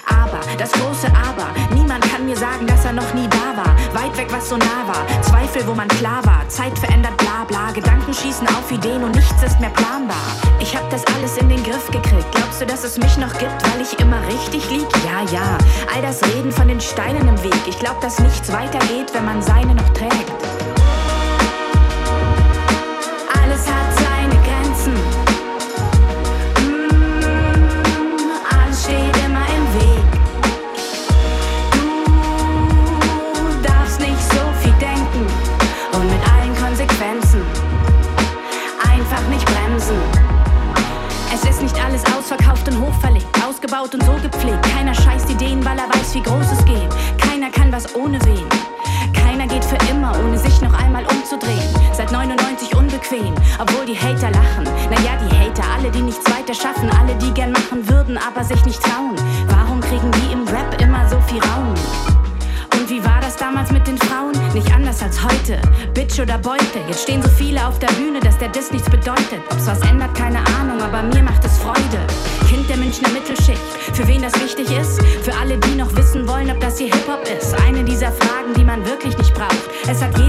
Aber, 0.06 0.33
das 0.56 0.72
große 0.72 1.08
Aber, 1.08 1.48
niemand 1.74 2.04
kann 2.10 2.26
mir 2.26 2.36
sagen, 2.36 2.66
dass 2.66 2.84
er 2.84 2.92
noch 2.92 3.14
nie 3.14 3.28
da 3.28 3.56
war. 3.56 3.74
Weit 3.94 4.16
weg, 4.16 4.28
was 4.30 4.48
so 4.48 4.56
nah 4.56 4.86
war. 4.86 5.22
Zweifel, 5.22 5.66
wo 5.66 5.74
man 5.74 5.88
klar 5.88 6.24
war. 6.24 6.48
Zeit 6.48 6.78
verändert, 6.78 7.16
bla 7.16 7.44
bla. 7.46 7.70
Gedanken 7.72 8.12
schießen 8.12 8.46
auf 8.48 8.70
Ideen 8.70 9.02
und 9.02 9.14
nichts 9.14 9.42
ist 9.42 9.60
mehr 9.60 9.70
planbar. 9.70 10.16
Ich 10.60 10.76
hab 10.76 10.88
das 10.90 11.04
alles 11.16 11.36
in 11.38 11.48
den 11.48 11.62
Griff 11.62 11.86
gekriegt. 11.90 12.30
Glaubst 12.32 12.60
du, 12.60 12.66
dass 12.66 12.84
es 12.84 12.98
mich 12.98 13.16
noch 13.16 13.32
gibt, 13.38 13.62
weil 13.70 13.80
ich 13.80 13.98
immer 13.98 14.20
richtig 14.28 14.68
lieg? 14.70 14.86
Ja, 15.04 15.22
ja. 15.32 15.58
All 15.94 16.02
das 16.02 16.22
Reden 16.22 16.52
von 16.52 16.68
den 16.68 16.80
Steinen 16.80 17.26
im 17.28 17.42
Weg. 17.42 17.60
Ich 17.66 17.78
glaub, 17.78 18.00
dass 18.00 18.18
nichts 18.18 18.52
weitergeht, 18.52 19.12
wenn 19.12 19.24
man 19.24 19.42
seine 19.42 19.74
noch 19.74 19.88
trägt. 19.90 20.43
Ausgebaut 43.84 43.94
und 43.94 44.04
so 44.04 44.28
gepflegt. 44.28 44.62
Keiner 44.62 44.94
scheißt 44.94 45.30
Ideen, 45.30 45.64
weil 45.64 45.78
er 45.78 45.88
weiß, 45.88 46.14
wie 46.14 46.22
groß 46.22 46.52
es 46.52 46.64
geht. 46.64 46.88
Keiner 47.18 47.50
kann 47.50 47.72
was 47.72 47.94
ohne 47.94 48.18
wen. 48.24 48.46
Keiner 49.12 49.46
geht 49.46 49.64
für 49.64 49.76
immer 49.90 49.94
immer, 50.04 50.12
ohne 50.24 50.38
sich 50.38 50.60
noch 50.60 50.72
einmal 50.74 51.04
umzudrehen. 51.04 51.62
Seit 51.92 52.12
99 52.12 52.74
unbequem, 52.76 53.34
obwohl 53.58 53.86
die 53.86 53.96
Hater 53.96 54.30
lachen. 54.30 54.64
Naja, 54.90 55.16
die 55.22 55.36
Hater, 55.36 55.64
alle, 55.76 55.90
die 55.90 56.02
nichts 56.02 56.24
weiter 56.30 56.54
schaffen, 56.54 56.90
alle, 56.90 57.14
die 57.16 57.32
gern 57.32 57.52
machen 57.52 57.88
würden, 57.88 58.18
aber 58.18 58.44
sich 58.44 58.64
nicht 58.64 58.82
trauen. 58.82 59.14
Warum 59.48 59.80
kriegen 59.80 60.10
die 60.12 60.32
im 60.32 60.46
Rap 60.48 60.80
immer 60.80 61.08
so 61.08 61.18
viel 61.28 61.40
Raum? 61.42 61.74
Und 62.74 62.90
wie 62.90 63.02
war 63.04 63.20
das 63.20 63.36
damals 63.36 63.70
mit 63.70 63.86
den 63.86 63.96
Frauen? 63.98 64.32
Nicht 64.52 64.72
anders 64.74 65.02
als 65.02 65.22
heute. 65.22 65.60
Bitch 65.94 66.18
oder 66.18 66.38
Beute. 66.38 66.80
Jetzt 66.88 67.04
stehen 67.04 67.22
so 67.22 67.28
viele 67.28 67.66
auf 67.66 67.78
der 67.78 67.92
Bühne, 67.92 68.20
dass 68.20 68.36
der 68.38 68.48
Diss 68.48 68.72
nichts 68.72 68.90
bedeutet. 68.90 69.40
Ob's 69.50 69.66
was 69.66 69.80
ändert, 69.88 70.14
keine 70.14 70.40
Ahnung, 70.60 70.82
aber 70.82 71.02
mir 71.02 71.22
macht 71.22 71.44
es 71.44 71.56
Freude. 71.58 72.00
Kind 72.48 72.68
der 72.68 72.76
Münchner 72.76 73.08
Mittelschicht. 73.10 73.73
Für 73.94 74.08
wen 74.08 74.22
das 74.22 74.34
wichtig 74.42 74.76
ist? 74.76 75.00
Für 75.22 75.32
alle, 75.36 75.56
die 75.56 75.76
noch 75.76 75.94
wissen 75.94 76.26
wollen, 76.26 76.50
ob 76.50 76.58
das 76.58 76.78
hier 76.78 76.92
Hip-Hop 76.92 77.28
ist. 77.38 77.54
Eine 77.64 77.84
dieser 77.84 78.10
Fragen, 78.10 78.52
die 78.56 78.64
man 78.64 78.84
wirklich 78.84 79.16
nicht 79.16 79.32
braucht. 79.32 79.70
Es 79.88 80.02
hat 80.02 80.18
jeder 80.18 80.23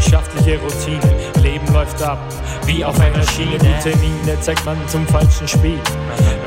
Schaffliche 0.00 0.58
Routine. 0.58 1.37
Leben 1.48 1.72
läuft 1.72 2.02
ab 2.02 2.18
wie 2.66 2.84
auf 2.84 3.00
einer 3.00 3.26
Schiene. 3.28 3.56
Gute 3.58 3.96
Miene 3.96 4.38
zeigt 4.40 4.64
man 4.66 4.76
zum 4.86 5.06
falschen 5.06 5.48
Spiel. 5.48 5.80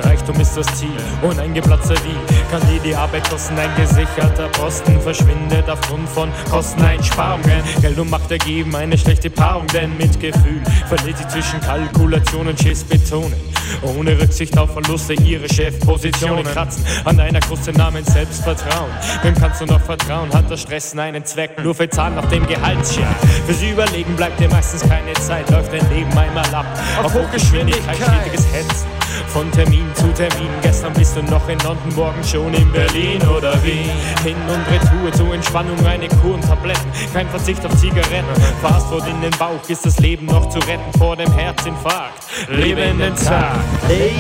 Reichtum 0.04 0.40
ist 0.40 0.56
das 0.56 0.68
Ziel 0.78 0.90
und 1.24 1.40
ein 1.40 1.54
geplatzter 1.54 1.96
Deal 1.96 2.42
kann 2.52 2.62
jede 2.72 2.98
Arbeit 2.98 3.28
kosten. 3.28 3.58
Ein 3.58 3.70
gesicherter 3.76 4.48
Posten 4.50 5.02
verschwindet 5.02 5.68
aufgrund 5.68 6.08
von 6.10 6.30
Kosteneinsparungen. 6.50 7.64
Geld 7.82 7.98
und 7.98 8.12
Macht 8.12 8.30
ergeben 8.30 8.76
eine 8.76 8.98
schlechte 8.98 9.30
Paarung, 9.30 9.66
denn 9.68 9.98
mit 9.98 10.20
Gefühl 10.20 10.62
verliert 10.88 11.18
sie 11.18 11.28
zwischen 11.28 11.60
Kalkulation 11.62 12.48
und 12.48 12.60
Schiss 12.60 12.84
betonen. 12.84 13.34
Ohne 13.82 14.20
Rücksicht 14.20 14.58
auf 14.58 14.72
Verluste 14.74 15.14
ihre 15.14 15.48
Chefpositionen 15.48 16.44
kratzen 16.44 16.84
an 17.06 17.20
einer 17.20 17.40
Kruste 17.40 17.72
namens 17.74 18.14
Selbstvertrauen. 18.14 18.92
Wem 19.24 19.34
kannst 19.34 19.62
du 19.62 19.66
noch 19.66 19.82
vertrauen? 19.82 20.32
Hat 20.34 20.50
das 20.52 20.62
Stressen 20.62 21.00
einen 21.00 21.26
Zweck? 21.26 21.64
Nur 21.64 21.74
für 21.74 21.90
Zahlen 21.90 22.16
nach 22.16 22.28
dem 22.30 22.46
Gehaltsjahr. 22.46 23.16
Fürs 23.46 23.62
Überlegen 23.64 24.16
bleibt 24.16 24.40
dir 24.40 24.50
meistens 24.50 24.84
keine 24.92 25.14
Zeit. 25.14 25.50
Läuft 25.50 25.72
dein 25.72 25.90
Leben 25.90 26.12
einmal 26.18 26.46
ab. 26.54 26.66
Auf 27.02 27.14
Hochgeschwindigkeit, 27.14 27.96
stetiges 27.96 28.46
Hetzen. 28.52 29.01
Von 29.34 29.50
Termin 29.52 29.86
zu 29.96 30.12
Termin. 30.14 30.50
Gestern 30.62 30.92
bist 30.92 31.16
du 31.16 31.24
noch 31.24 31.48
in 31.48 31.58
London, 31.60 31.96
morgen 31.96 32.22
schon 32.22 32.54
in 32.54 32.70
Berlin 32.74 33.22
oder 33.30 33.54
Wien. 33.64 33.90
Hin 34.26 34.36
und 34.46 34.68
Retour 34.70 35.12
zur 35.14 35.34
Entspannung, 35.34 35.78
eine 35.86 36.10
Kur 36.22 36.34
und 36.34 36.42
Tabletten. 36.42 36.92
Kein 37.14 37.30
Verzicht 37.30 37.66
auf 37.66 37.74
Zigaretten. 37.78 38.28
Fastfood 38.62 39.08
in 39.08 39.22
den 39.22 39.32
Bauch, 39.40 39.62
ist 39.70 39.86
das 39.86 40.00
Leben 40.00 40.26
noch 40.26 40.50
zu 40.50 40.60
retten 40.60 40.92
vor 40.98 41.16
dem 41.16 41.32
Herzinfarkt. 41.32 42.24
Lebe 42.50 42.82
in 42.82 43.00
den 43.00 43.16
Tag. 43.16 43.56
Laid 43.88 44.12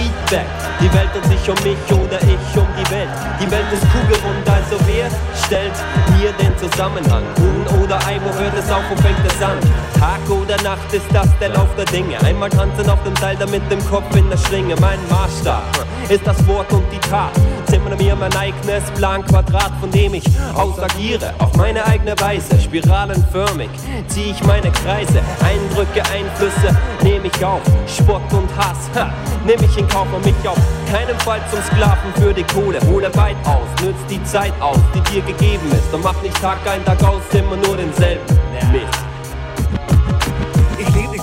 die 0.80 0.94
Welt 0.94 1.10
um 1.14 1.30
sich 1.30 1.50
um 1.50 1.56
mich 1.64 1.78
oder 1.92 2.18
ich 2.22 2.58
um 2.58 2.68
die 2.80 2.92
Welt. 2.92 3.10
Die 3.40 3.52
Welt 3.52 3.68
ist 3.72 3.84
kugelrund, 3.92 4.50
also 4.50 4.78
wer 4.88 5.10
stellt 5.46 5.74
mir 6.18 6.32
den 6.34 6.58
Zusammenhang? 6.58 7.24
Huhn 7.38 7.84
oder 7.84 7.98
Ei, 8.08 8.20
wo 8.24 8.34
hört 8.40 8.58
es 8.58 8.72
auf, 8.72 8.84
wo 8.90 8.96
fängt 9.02 9.20
es 9.28 9.42
an? 9.44 9.60
Tag 10.00 10.28
oder 10.30 10.60
Nacht 10.64 10.92
ist 10.92 11.06
das 11.14 11.28
der 11.40 11.50
Lauf 11.50 11.68
der 11.78 11.86
Dinge. 11.86 12.20
Einmal 12.24 12.50
tanzen 12.50 12.90
auf 12.90 13.04
dem 13.04 13.16
Seil, 13.18 13.36
damit 13.38 13.62
dem 13.70 13.86
Kopf 13.88 14.16
in 14.16 14.28
der 14.30 14.38
Schlinge. 14.38 14.76
Mein 14.82 14.98
Maßstab 15.10 15.64
ist 16.10 16.26
das 16.26 16.46
Wort 16.48 16.72
und 16.74 16.84
die 16.92 17.00
Tat. 17.00 17.32
Zimmere 17.70 17.96
mir 17.96 18.16
mein 18.16 18.36
eigenes 18.36 18.84
Planquadrat, 18.96 19.72
von 19.80 19.90
dem 19.92 20.14
ich 20.14 20.26
aus 20.56 20.78
agiere. 20.80 21.34
Auf 21.40 21.56
meine 21.56 21.86
eigene 21.86 22.20
Weise, 22.20 22.60
spiralenförmig 22.60 23.70
ziehe 24.08 24.32
ich 24.32 24.44
meine 24.44 24.72
Kreise. 24.72 25.22
Eindrücke, 25.44 26.02
Einflüsse 26.12 26.76
nehme 27.02 27.28
ich 27.28 27.46
auf. 27.46 27.62
Spott 27.88 28.22
und 28.34 28.50
Hass, 28.58 28.90
ha, 28.96 29.14
nehme 29.46 29.64
ich 29.64 29.78
in 29.78 29.88
Kauf 29.88 30.08
und 30.14 30.26
mich 30.26 30.36
auf 30.48 30.58
keinen 30.92 31.18
Fall 31.20 31.40
zum 31.50 31.62
Sklaven 31.64 32.14
für 32.16 32.34
die 32.34 32.44
Kohle. 32.44 32.80
Hole 32.90 33.10
weit 33.16 33.38
aus, 33.46 33.68
nützt 33.82 34.10
die 34.10 34.24
Zeit 34.24 34.54
aus, 34.60 34.80
die 34.94 35.02
dir 35.12 35.22
gegeben 35.22 35.72
ist. 35.72 35.94
Und 35.94 36.04
mach 36.04 36.22
nicht 36.22 36.40
Tag 36.42 36.58
ein, 36.68 36.84
Tag 36.84 37.02
aus, 37.04 37.22
immer 37.34 37.56
nur 37.56 37.78
denselben 37.78 38.26
Mist. 38.72 39.11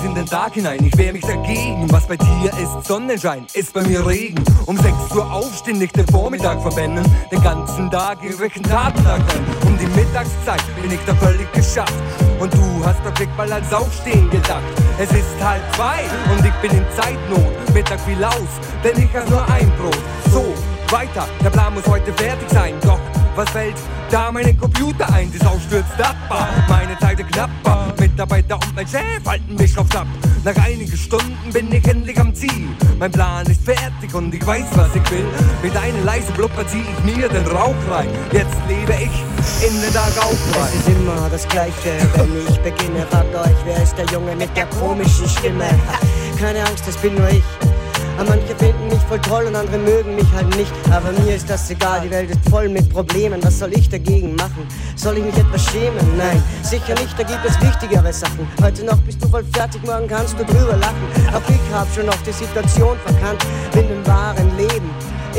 In 0.09 0.15
den 0.15 0.25
Tag 0.25 0.55
hinein, 0.55 0.83
ich 0.83 0.97
wehr 0.97 1.13
mich 1.13 1.23
dagegen. 1.23 1.87
Was 1.93 2.07
bei 2.07 2.17
dir 2.17 2.51
ist 2.63 2.89
Sonnenschein, 2.89 3.47
ist 3.53 3.75
bei 3.75 3.83
mir 3.83 4.07
Regen. 4.07 4.43
Um 4.65 4.75
6 4.75 5.15
Uhr 5.15 5.31
aufstehen, 5.31 5.79
nicht 5.79 5.95
den 5.95 6.07
Vormittag 6.07 6.63
verwenden. 6.63 7.05
Den 7.31 7.43
ganzen 7.43 7.91
Tag 7.91 8.23
in 8.23 8.39
welchen 8.39 8.63
Tatentag 8.63 9.21
rein. 9.21 9.45
Um 9.67 9.77
die 9.77 9.87
Mittagszeit 9.89 10.63
bin 10.81 10.93
ich 10.93 11.01
da 11.05 11.15
völlig 11.17 11.53
geschafft. 11.53 11.93
Und 12.41 12.55
du 12.55 12.87
hast 12.87 13.05
doch 13.05 13.13
Blickball 13.13 13.53
als 13.53 13.71
Aufstehen 13.71 14.31
gedacht. 14.31 14.63
Es 14.99 15.13
ist 15.13 15.45
halb 15.45 15.63
zwei 15.75 16.01
und 16.33 16.43
ich 16.43 16.55
bin 16.55 16.71
in 16.71 16.87
Zeitnot. 16.97 17.75
Mittag 17.75 18.01
viel 18.01 18.25
aus, 18.25 18.49
denn 18.83 18.97
ich 18.97 19.15
hab 19.15 19.29
nur 19.29 19.47
ein 19.51 19.71
Brot. 19.77 19.99
So, 20.33 20.43
weiter, 20.91 21.29
der 21.45 21.51
Plan 21.51 21.75
muss 21.75 21.87
heute 21.87 22.15
fertig 22.15 22.49
sein. 22.49 22.73
Doch, 22.81 23.01
was 23.39 23.51
fällt 23.51 23.77
da 24.11 24.33
meinen 24.33 24.59
Computer 24.59 25.09
ein? 25.13 25.31
Die 25.31 25.39
Sau 25.39 25.57
stürzt 25.65 26.01
ab, 26.01 26.17
meine 26.69 26.99
Zeit 26.99 27.19
knapper. 27.31 27.95
Mitarbeiter 28.01 28.57
und 28.57 28.75
mein 28.75 28.87
Chef 28.87 29.25
halten 29.25 29.55
mich 29.55 29.75
drauf 29.75 29.87
ab. 29.95 30.09
Nach 30.45 30.57
einigen 30.65 30.97
Stunden 30.97 31.53
bin 31.53 31.71
ich 31.73 31.87
endlich 31.87 32.19
am 32.19 32.35
Ziel. 32.35 32.69
Mein 32.99 33.13
Plan 33.13 33.47
ist 33.47 33.63
fertig 33.63 34.13
und 34.13 34.35
ich 34.35 34.45
weiß, 34.45 34.67
was 34.75 34.89
ich 34.95 35.11
will. 35.13 35.27
Mit 35.63 35.77
einer 35.77 36.01
leisen 36.03 36.35
Blubber 36.35 36.67
zieh 36.67 36.83
ich 36.83 37.17
mir 37.17 37.29
den 37.29 37.47
Rauch 37.47 37.77
rein. 37.89 38.09
Jetzt 38.33 38.57
lebe 38.67 38.93
ich 38.95 39.69
in 39.69 39.81
den 39.83 39.93
Tag 39.93 40.13
auch 40.21 40.33
Es 40.33 40.75
ist 40.75 40.89
immer 40.89 41.29
das 41.31 41.47
Gleiche, 41.47 41.93
wenn 42.15 42.49
ich 42.49 42.59
beginne. 42.59 43.07
Fragt 43.09 43.35
euch, 43.37 43.57
wer 43.65 43.81
ist 43.81 43.97
der 43.97 44.07
Junge 44.07 44.35
mit 44.35 44.57
der 44.57 44.67
komischen 44.67 45.29
Stimme? 45.29 45.69
Keine 46.41 46.61
Angst, 46.61 46.89
das 46.89 46.97
bin 46.97 47.15
nur 47.15 47.29
ich. 47.29 47.58
Aber 48.19 48.31
manche 48.31 48.55
finden 48.57 48.89
mich 48.89 48.99
voll 49.09 49.21
toll 49.21 49.45
und 49.47 49.55
andere 49.55 49.79
mögen 49.79 50.17
mich 50.17 50.27
halt 50.35 50.55
nicht. 50.57 50.73
Aber 50.91 51.13
mir 51.23 51.37
ist 51.37 51.49
das 51.49 51.71
egal, 51.71 52.01
die 52.01 52.11
Welt 52.11 52.31
ist 52.31 52.41
voll 52.51 52.69
mit 52.69 52.89
Problemen. 52.91 53.43
Was 53.45 53.61
soll 53.61 53.73
ich 53.73 53.89
dagegen 53.89 54.35
machen? 54.35 54.67
Soll 54.97 55.19
ich 55.19 55.25
mich 55.25 55.37
etwas 55.37 55.65
schämen? 55.71 56.17
Nein, 56.17 56.43
sicher 56.63 56.95
nicht, 56.95 57.17
da 57.17 57.23
gibt 57.23 57.45
es 57.45 57.61
wichtigere 57.61 58.13
Sachen. 58.13 58.49
Heute 58.61 58.85
noch 58.85 58.99
bist 59.03 59.23
du 59.23 59.29
voll 59.29 59.45
fertig, 59.53 59.85
morgen 59.87 60.09
kannst 60.09 60.37
du 60.39 60.45
drüber 60.45 60.77
lachen. 60.77 61.09
Auch 61.33 61.49
ich 61.49 61.75
hab 61.75 61.87
schon 61.95 62.09
oft 62.09 62.27
die 62.27 62.33
Situation 62.33 62.97
verkannt, 63.07 63.47
bin 63.73 63.89
im 63.89 64.05
wahren 64.05 64.51
Leben 64.57 64.91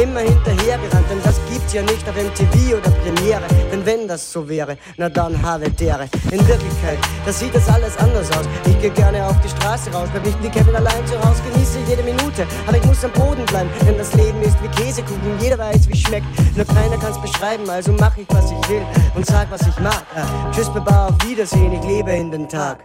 immer 0.01 0.21
hinterhergerannt, 0.21 1.09
denn 1.09 1.21
das 1.23 1.39
gibt's 1.49 1.73
ja 1.73 1.81
nicht 1.81 2.07
auf 2.07 2.15
MTV 2.15 2.77
oder 2.77 2.91
Premiere. 2.91 3.43
Denn 3.71 3.85
wenn 3.85 4.07
das 4.07 4.31
so 4.31 4.47
wäre, 4.47 4.77
na 4.97 5.09
dann 5.09 5.41
habe 5.41 5.69
dere. 5.69 6.07
In 6.31 6.39
Wirklichkeit, 6.47 6.97
da 7.25 7.31
sieht 7.31 7.53
das 7.53 7.67
alles 7.69 7.97
anders 7.97 8.31
aus. 8.31 8.45
Ich 8.65 8.79
gehe 8.79 8.91
gerne 8.91 9.25
auf 9.25 9.39
die 9.41 9.49
Straße 9.49 9.91
raus, 9.91 10.07
bleib 10.11 10.25
nicht 10.25 10.41
wie 10.43 10.49
Kevin 10.49 10.75
allein 10.75 11.05
zu 11.05 11.19
Hause, 11.19 11.41
genieße 11.51 11.79
jede 11.87 12.03
Minute. 12.03 12.47
Aber 12.67 12.77
ich 12.77 12.85
muss 12.85 13.03
am 13.03 13.11
Boden 13.11 13.45
bleiben, 13.45 13.69
denn 13.85 13.97
das 13.97 14.13
Leben 14.13 14.41
ist 14.41 14.57
wie 14.63 14.69
Käsekuchen, 14.81 15.39
jeder 15.39 15.57
weiß, 15.57 15.87
wie 15.89 15.97
schmeckt. 15.97 16.27
Nur 16.55 16.65
keiner 16.65 16.97
kann's 16.97 17.19
beschreiben, 17.21 17.69
also 17.69 17.93
mach 17.93 18.15
ich, 18.17 18.27
was 18.29 18.51
ich 18.51 18.69
will 18.69 18.81
und 19.15 19.25
sag, 19.25 19.51
was 19.51 19.61
ich 19.61 19.79
mag. 19.79 20.03
Ja, 20.15 20.51
tschüss, 20.51 20.69
Baba, 20.69 21.07
auf 21.07 21.27
Wiedersehen, 21.27 21.73
ich 21.73 21.83
lebe 21.83 22.11
in 22.11 22.31
den 22.31 22.47
Tag. 22.47 22.79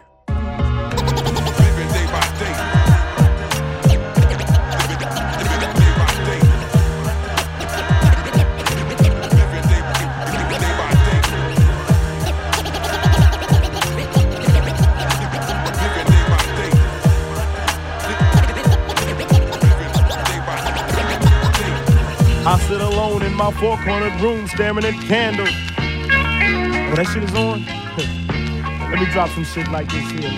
I 22.46 22.58
sit 22.58 22.78
alone 22.78 23.22
in 23.22 23.32
my 23.32 23.50
four 23.52 23.78
cornered 23.78 24.20
room 24.20 24.46
staring 24.46 24.84
at 24.84 24.92
candles. 25.06 25.48
When 25.78 26.94
that 26.94 27.10
shit 27.10 27.24
is 27.24 27.34
on? 27.34 27.64
Let 28.90 29.00
me 29.00 29.06
drop 29.12 29.30
some 29.30 29.44
shit 29.44 29.66
like 29.68 29.88
this 29.88 30.10
here. 30.10 30.30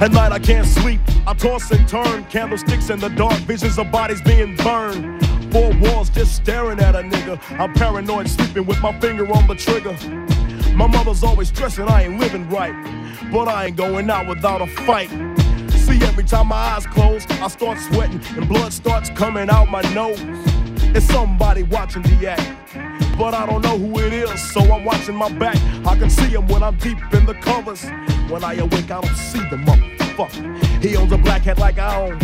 At 0.00 0.12
night 0.12 0.30
I 0.30 0.38
can't 0.38 0.68
sleep. 0.68 1.00
I 1.26 1.34
toss 1.34 1.68
and 1.72 1.88
turn, 1.88 2.24
candlesticks 2.26 2.90
in 2.90 3.00
the 3.00 3.08
dark, 3.08 3.34
visions 3.40 3.76
of 3.76 3.90
bodies 3.90 4.22
being 4.22 4.54
burned. 4.54 5.20
Four 5.52 5.72
walls 5.80 6.10
just 6.10 6.36
staring 6.36 6.78
at 6.78 6.94
a 6.94 7.02
nigga. 7.02 7.40
I'm 7.58 7.72
paranoid, 7.72 8.28
sleeping 8.28 8.66
with 8.66 8.80
my 8.80 8.96
finger 9.00 9.26
on 9.32 9.48
the 9.48 9.56
trigger. 9.56 9.96
My 10.76 10.86
mother's 10.86 11.24
always 11.24 11.48
stressing 11.48 11.88
I 11.88 12.04
ain't 12.04 12.20
living 12.20 12.48
right, 12.48 12.72
but 13.32 13.48
I 13.48 13.66
ain't 13.66 13.76
going 13.76 14.08
out 14.10 14.28
without 14.28 14.62
a 14.62 14.66
fight. 14.68 15.10
Every 16.04 16.24
time 16.24 16.48
my 16.48 16.56
eyes 16.56 16.86
close, 16.86 17.26
I 17.30 17.48
start 17.48 17.78
sweating 17.78 18.20
and 18.36 18.48
blood 18.48 18.72
starts 18.72 19.10
coming 19.10 19.50
out 19.50 19.68
my 19.68 19.82
nose. 19.92 20.20
It's 20.94 21.06
somebody 21.06 21.64
watching 21.64 22.02
the 22.02 22.30
act, 22.30 23.18
but 23.18 23.34
I 23.34 23.46
don't 23.46 23.62
know 23.62 23.76
who 23.76 23.98
it 24.00 24.12
is, 24.12 24.40
so 24.52 24.60
I'm 24.60 24.84
watching 24.84 25.16
my 25.16 25.30
back. 25.32 25.56
I 25.86 25.96
can 25.96 26.08
see 26.08 26.28
him 26.28 26.46
when 26.46 26.62
I'm 26.62 26.76
deep 26.76 26.98
in 27.12 27.26
the 27.26 27.34
covers. 27.34 27.84
When 28.30 28.44
I 28.44 28.54
awake, 28.54 28.90
I 28.90 29.00
don't 29.00 29.16
see 29.16 29.40
the 29.50 29.56
motherfucker. 29.56 30.82
He 30.82 30.96
owns 30.96 31.12
a 31.12 31.18
black 31.18 31.42
hat 31.42 31.58
like 31.58 31.78
I 31.78 31.96
own, 32.00 32.18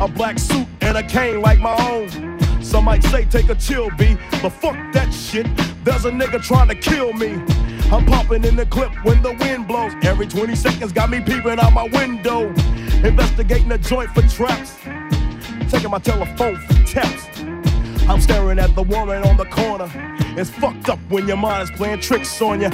a 0.00 0.08
black 0.08 0.38
suit 0.38 0.66
and 0.80 0.98
a 0.98 1.02
cane 1.02 1.40
like 1.40 1.60
my 1.60 1.74
own. 1.90 2.34
Some 2.62 2.84
might 2.84 3.02
say 3.04 3.24
take 3.24 3.48
a 3.48 3.54
chill, 3.54 3.90
B, 3.96 4.16
but 4.42 4.50
fuck 4.50 4.76
that 4.92 5.12
shit. 5.12 5.46
There's 5.84 6.04
a 6.04 6.10
nigga 6.10 6.42
trying 6.42 6.68
to 6.68 6.74
kill 6.74 7.12
me. 7.12 7.42
I'm 7.92 8.04
popping 8.06 8.44
in 8.44 8.56
the 8.56 8.66
clip 8.66 8.92
when 9.04 9.22
the 9.22 9.32
wind 9.34 9.68
blows. 9.68 9.92
Every 10.02 10.26
20 10.26 10.54
seconds 10.56 10.92
got 10.92 11.10
me 11.10 11.20
peeping 11.20 11.58
out 11.58 11.72
my 11.72 11.84
window. 11.84 12.48
Investigating 13.04 13.68
the 13.68 13.78
joint 13.78 14.10
for 14.10 14.22
traps. 14.22 14.76
Taking 15.70 15.90
my 15.90 15.98
telephone 15.98 16.56
for 16.56 16.84
taps. 16.84 17.40
I'm 18.08 18.20
staring 18.20 18.58
at 18.58 18.74
the 18.74 18.82
woman 18.82 19.22
on 19.24 19.36
the 19.36 19.46
corner. 19.46 19.90
It's 20.36 20.50
fucked 20.50 20.88
up 20.88 20.98
when 21.08 21.26
your 21.28 21.36
mind 21.36 21.62
is 21.62 21.70
playing 21.76 22.00
tricks 22.00 22.42
on 22.42 22.60
you. 22.60 22.70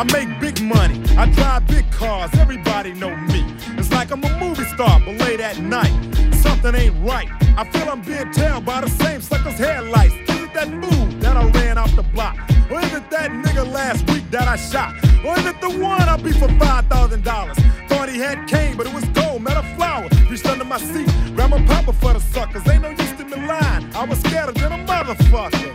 I 0.00 0.04
make 0.04 0.39
money. 0.74 1.02
I 1.16 1.26
drive 1.26 1.66
big 1.66 1.90
cars. 1.90 2.30
Everybody 2.34 2.92
know 2.94 3.14
me. 3.32 3.44
It's 3.78 3.90
like 3.90 4.10
I'm 4.10 4.22
a 4.24 4.38
movie 4.38 4.64
star, 4.74 5.00
but 5.04 5.16
late 5.18 5.40
at 5.40 5.58
night, 5.58 5.94
something 6.34 6.74
ain't 6.74 6.96
right. 7.04 7.28
I 7.56 7.68
feel 7.70 7.88
I'm 7.88 8.02
being 8.02 8.30
tailed 8.32 8.64
by 8.64 8.80
the 8.80 8.88
same 8.88 9.20
sucker's 9.20 9.58
headlights. 9.58 10.14
Is 10.30 10.40
it 10.46 10.54
that 10.54 10.68
move 10.70 11.20
that 11.20 11.36
I 11.36 11.44
ran 11.50 11.78
off 11.78 11.94
the 11.96 12.02
block? 12.02 12.36
Or 12.70 12.80
is 12.80 12.92
it 12.92 13.10
that 13.10 13.30
nigga 13.30 13.70
last 13.72 14.08
week 14.10 14.30
that 14.30 14.46
I 14.48 14.56
shot? 14.56 14.94
Or 15.24 15.38
is 15.38 15.46
it 15.46 15.60
the 15.60 15.70
one 15.70 16.08
I 16.14 16.16
beat 16.16 16.36
for 16.36 16.48
five 16.58 16.86
thousand 16.86 17.24
dollars? 17.24 17.58
Thought 17.88 18.08
he 18.08 18.18
had 18.18 18.48
cane, 18.48 18.76
but 18.76 18.86
it 18.86 18.94
was 18.94 19.04
gold, 19.06 19.42
met 19.42 19.56
a 19.56 19.64
flower. 19.74 20.08
Reached 20.30 20.46
under 20.46 20.64
my 20.64 20.78
seat, 20.78 21.08
grabbed 21.34 21.50
my 21.50 21.62
papa 21.66 21.92
for 21.92 22.12
the 22.12 22.20
suckers. 22.20 22.66
Ain't 22.68 22.82
no 22.82 22.90
use 22.90 23.12
to 23.18 23.24
me 23.24 23.36
lying. 23.46 23.84
I 23.94 24.04
was 24.04 24.18
scared 24.20 24.54
than 24.54 24.72
a 24.72 24.78
motherfucker. 24.86 25.72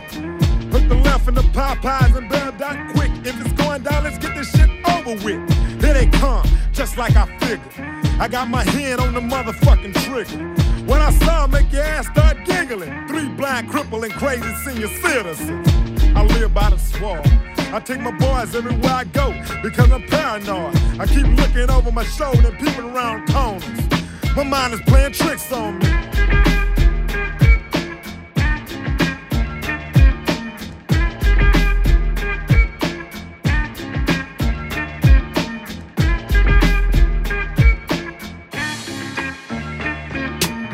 Hook 0.72 0.88
the 0.88 0.96
left 0.96 1.28
in 1.28 1.34
the 1.34 1.42
Popeyes 1.42 2.16
and 2.16 2.28
bailed 2.28 2.62
out 2.62 2.78
quick. 2.94 3.10
If 3.24 3.40
it's 3.40 3.52
going 3.52 3.82
down, 3.82 4.04
let's 4.04 4.18
get 4.18 4.34
this 4.34 4.50
shit 4.50 4.85
over 5.06 5.24
with. 5.24 5.80
Here 5.80 5.94
they 5.94 6.06
come, 6.06 6.46
just 6.72 6.96
like 6.96 7.16
I 7.16 7.26
figured. 7.38 7.60
I 8.20 8.28
got 8.28 8.48
my 8.48 8.64
hand 8.64 9.00
on 9.00 9.14
the 9.14 9.20
motherfucking 9.20 9.94
trigger. 10.04 10.38
When 10.84 11.00
I 11.00 11.10
saw 11.10 11.46
make 11.46 11.72
your 11.72 11.82
ass 11.82 12.06
start 12.08 12.44
giggling. 12.44 13.06
Three 13.06 13.28
blind, 13.28 13.68
crippling, 13.68 14.10
crazy 14.12 14.52
senior 14.64 14.88
citizens. 14.88 15.68
I 16.14 16.24
live 16.24 16.52
by 16.52 16.70
the 16.70 16.78
swamp. 16.78 17.26
I 17.72 17.80
take 17.80 18.00
my 18.00 18.12
boys 18.12 18.54
everywhere 18.54 18.92
I 18.92 19.04
go 19.04 19.32
because 19.62 19.90
I'm 19.90 20.02
paranoid. 20.06 20.76
I 20.98 21.06
keep 21.06 21.26
looking 21.26 21.70
over 21.70 21.92
my 21.92 22.04
shoulder 22.04 22.48
and 22.48 22.58
peeping 22.58 22.90
around 22.90 23.28
corners. 23.28 23.64
My 24.34 24.44
mind 24.44 24.74
is 24.74 24.80
playing 24.82 25.12
tricks 25.12 25.52
on 25.52 25.78
me. 25.78 26.35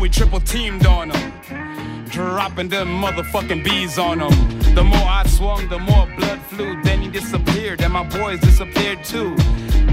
We 0.00 0.10
triple 0.10 0.40
teamed 0.40 0.86
on 0.86 1.10
him, 1.10 2.04
dropping 2.08 2.68
them 2.68 2.88
motherfucking 2.88 3.64
bees 3.64 3.98
on 3.98 4.20
him. 4.20 4.74
The 4.74 4.84
more 4.84 5.08
I 5.08 5.24
swung, 5.26 5.68
the 5.68 5.78
more 5.78 6.06
blood 6.16 6.40
flew. 6.42 6.80
Then 6.82 7.00
he 7.00 7.08
disappeared, 7.08 7.80
and 7.80 7.92
my 7.92 8.04
boys 8.04 8.40
disappeared 8.40 9.02
too. 9.04 9.34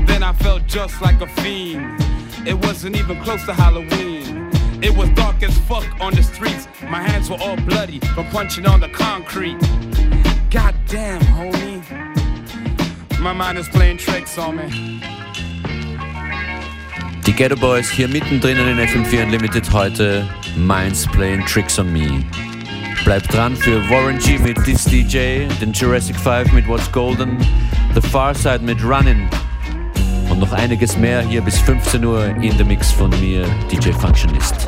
Then 0.06 0.22
I 0.22 0.34
felt 0.34 0.68
just 0.68 1.01
like 1.01 1.22
a 1.22 1.28
fiend. 1.28 2.01
It 2.45 2.56
wasn't 2.66 2.97
even 2.97 3.22
close 3.24 3.45
to 3.45 3.54
Halloween. 3.54 4.51
It 4.84 4.95
was 4.95 5.10
dark 5.12 5.41
as 5.41 5.58
fuck 5.60 5.86
on 6.01 6.14
the 6.14 6.22
streets. 6.22 6.68
My 6.84 7.01
hands 7.01 7.30
were 7.30 7.38
all 7.39 7.56
bloody 7.56 7.99
from 7.99 8.28
punching 8.28 8.66
on 8.66 8.82
the 8.82 8.89
concrete. 8.89 9.58
God 10.49 10.76
damn, 10.88 11.22
homie. 11.22 11.82
My 13.20 13.32
mind 13.32 13.58
is 13.58 13.70
playing 13.70 13.97
tricks 13.97 14.38
on 14.38 14.58
me. 14.58 15.01
Die 17.26 17.32
Ghetto 17.32 17.55
Boys 17.55 17.89
hier 17.89 18.09
mittendrin 18.09 18.57
in 18.57 18.78
FM4 18.78 19.24
Unlimited 19.24 19.71
heute. 19.71 20.28
Minds 20.57 21.07
Playing 21.07 21.45
Tricks 21.45 21.80
on 21.80 21.91
Me. 21.93 22.21
Bleibt 23.05 23.34
dran 23.34 23.55
für 23.55 23.82
Warren 23.89 24.19
G 24.19 24.38
mit 24.38 24.61
This 24.65 24.84
DJ, 24.84 25.47
den 25.61 25.71
Jurassic 25.71 26.17
5 26.17 26.51
mit 26.51 26.67
What's 26.67 26.91
Golden, 26.91 27.38
The 27.95 28.01
Far 28.01 28.36
Side 28.36 28.59
mit 28.59 28.84
Runnin' 28.84 29.30
und 30.30 30.39
noch 30.39 30.51
einiges 30.51 30.97
mehr 30.97 31.21
hier 31.21 31.41
bis 31.41 31.57
15 31.59 32.03
Uhr 32.03 32.26
in 32.41 32.57
der 32.57 32.65
Mix 32.65 32.91
von 32.91 33.09
mir, 33.21 33.45
DJ 33.71 33.91
Functionist. 33.91 34.67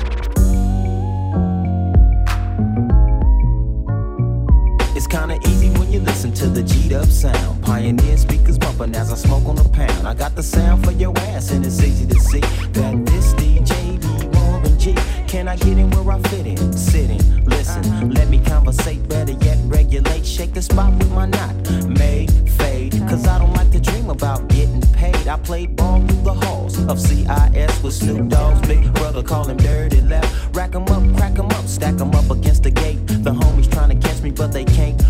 It's 4.95 5.09
kinda 5.09 5.35
easy 5.45 5.54
you 5.95 6.01
listen 6.01 6.33
to 6.33 6.47
the 6.47 6.61
G'd 6.61 6.91
up 6.91 7.05
sound. 7.05 7.63
Pioneer 7.63 8.17
speakers 8.17 8.57
bumping 8.57 8.93
as 8.95 9.13
I 9.13 9.15
smoke 9.15 9.45
on 9.45 9.55
the 9.55 9.69
pound. 9.69 10.05
I 10.05 10.13
got 10.13 10.35
the 10.35 10.43
sound 10.43 10.83
for 10.83 10.91
your 10.91 11.17
ass, 11.19 11.51
and 11.51 11.65
it's 11.65 11.81
easy 11.81 12.05
to 12.05 12.19
see 12.19 12.41
that 12.41 13.05
this 13.05 13.33
DJ 13.35 14.01
be 14.01 14.37
Warren 14.37 14.77
G. 14.77 14.93
Can 15.25 15.47
I 15.47 15.55
get 15.55 15.77
in 15.77 15.89
where 15.91 16.17
I 16.17 16.19
fit 16.27 16.47
in? 16.47 16.73
Sitting, 16.73 17.45
listen, 17.45 18.11
let 18.11 18.27
me 18.27 18.39
conversate, 18.39 19.07
better 19.07 19.31
yet 19.31 19.57
regulate. 19.67 20.25
Shake 20.25 20.53
the 20.53 20.61
spot 20.61 20.91
with 20.95 21.11
my 21.11 21.27
knot, 21.27 21.55
made 21.87 22.29
fade. 22.59 22.91
Cause 23.07 23.25
I 23.25 23.39
don't 23.39 23.53
like 23.53 23.71
to 23.71 23.79
dream 23.79 24.09
about 24.09 24.49
getting 24.49 24.81
paid. 24.99 25.27
I 25.29 25.37
played 25.37 25.77
ball 25.77 26.01
through 26.07 26.23
the 26.23 26.33
halls 26.33 26.77
of 26.89 26.99
CIS 26.99 27.81
with 27.81 27.93
Snoop 27.93 28.27
Dogg's 28.27 28.67
big 28.67 28.93
brother, 28.95 29.23
call 29.23 29.45
him 29.45 29.57
Dirty 29.57 30.01
Left. 30.01 30.29
Rack 30.53 30.75
'em 30.75 30.83
up, 30.83 31.03
crack 31.15 31.39
'em 31.39 31.47
up, 31.57 31.67
stack 31.67 32.01
'em 32.01 32.13
up 32.15 32.29
against 32.29 32.63
the 32.63 32.71
gate. 32.71 32.99
The 33.07 33.31
homies 33.31 33.71
trying 33.71 33.91
to 33.97 34.07
catch 34.07 34.21
me, 34.21 34.31
but 34.31 34.51
they 34.51 34.65
can't 34.65 35.04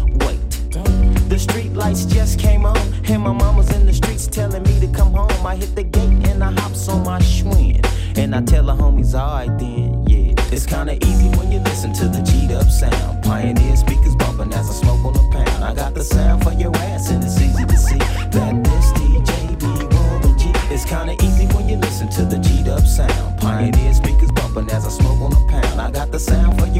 street 1.56 1.74
lights 1.74 2.04
just 2.04 2.38
came 2.38 2.66
on, 2.66 2.78
and 3.06 3.22
my 3.24 3.32
mama's 3.32 3.74
in 3.74 3.86
the 3.86 3.94
streets 3.94 4.28
telling 4.28 4.62
me 4.64 4.78
to 4.82 4.88
come 4.88 5.14
home. 5.14 5.46
I 5.46 5.56
hit 5.56 5.74
the 5.74 5.84
gate 5.84 6.28
and 6.28 6.44
I 6.44 6.52
hops 6.52 6.90
on 6.90 7.06
my 7.06 7.20
Schwinn. 7.20 7.80
And 8.18 8.36
I 8.36 8.42
tell 8.42 8.66
the 8.66 8.76
homies, 8.76 9.14
alright 9.14 9.58
then, 9.58 10.06
yeah. 10.06 10.34
It's 10.52 10.66
kinda 10.66 10.96
easy 11.06 11.30
when 11.38 11.54
you 11.54 11.60
listen 11.60 11.94
to 11.94 12.10
the 12.10 12.22
G'd 12.30 12.52
up 12.52 12.70
sound. 12.70 13.24
Pioneer 13.24 13.78
speakers 13.78 14.16
bumping 14.18 14.52
as 14.54 14.70
I 14.70 14.74
smoke 14.74 15.06
on 15.06 15.16
a 15.16 15.26
pound. 15.32 15.64
I 15.64 15.74
got 15.74 15.94
the 15.94 16.04
sound 16.04 16.44
for 16.44 16.52
your 16.52 16.76
ass, 16.76 17.10
and 17.10 17.24
it's 17.24 17.40
easy 17.40 17.64
to 17.64 17.78
see 17.78 18.00
that 18.36 18.54
this 18.66 18.88
DJ 19.00 19.56
be 19.56 19.96
Warren 19.96 20.38
G. 20.38 20.52
It's 20.70 20.84
kinda 20.84 21.16
easy 21.24 21.46
when 21.56 21.70
you 21.70 21.78
listen 21.78 22.10
to 22.18 22.26
the 22.26 22.38
G'd 22.38 22.68
up 22.68 22.86
sound. 22.86 23.40
Pioneer 23.40 23.94
speakers 23.94 24.32
bumping 24.32 24.70
as 24.72 24.86
I 24.86 24.90
smoke 24.90 25.22
on 25.22 25.32
a 25.32 25.44
pound. 25.48 25.80
I 25.80 25.90
got 25.90 26.12
the 26.12 26.20
sound 26.20 26.60
for 26.60 26.68
your 26.68 26.75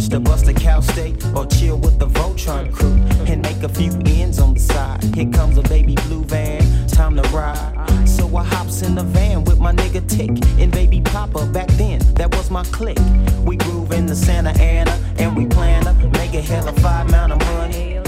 Catch 0.00 0.08
the 0.08 0.20
bus 0.20 0.42
to 0.44 0.54
Cal 0.54 0.80
State 0.80 1.22
or 1.36 1.44
chill 1.44 1.76
with 1.76 1.98
the 1.98 2.06
Voltron 2.06 2.72
crew 2.72 2.96
and 3.30 3.42
make 3.42 3.62
a 3.62 3.68
few 3.68 3.92
ends 4.06 4.38
on 4.38 4.54
the 4.54 4.60
side. 4.60 5.04
Here 5.14 5.30
comes 5.30 5.58
a 5.58 5.62
baby 5.62 5.94
blue 6.06 6.24
van, 6.24 6.62
time 6.88 7.16
to 7.16 7.22
ride. 7.28 8.08
So 8.08 8.34
I 8.34 8.42
hops 8.42 8.80
in 8.80 8.94
the 8.94 9.02
van 9.02 9.44
with 9.44 9.58
my 9.58 9.72
nigga 9.72 10.00
Tick 10.08 10.30
and 10.58 10.72
baby 10.72 11.02
Papa. 11.02 11.44
Back 11.52 11.68
then, 11.72 11.98
that 12.14 12.34
was 12.34 12.50
my 12.50 12.64
clique. 12.72 12.98
We 13.44 13.56
groove 13.56 13.92
in 13.92 14.06
the 14.06 14.16
Santa 14.16 14.58
Ana 14.58 14.98
and 15.18 15.36
we 15.36 15.44
plan 15.44 15.84
to 15.84 16.08
make 16.18 16.32
a 16.32 16.40
hell 16.40 16.66
of 16.66 16.78
five 16.78 17.06
amount 17.06 17.32
of 17.32 17.38
money. 17.52 18.00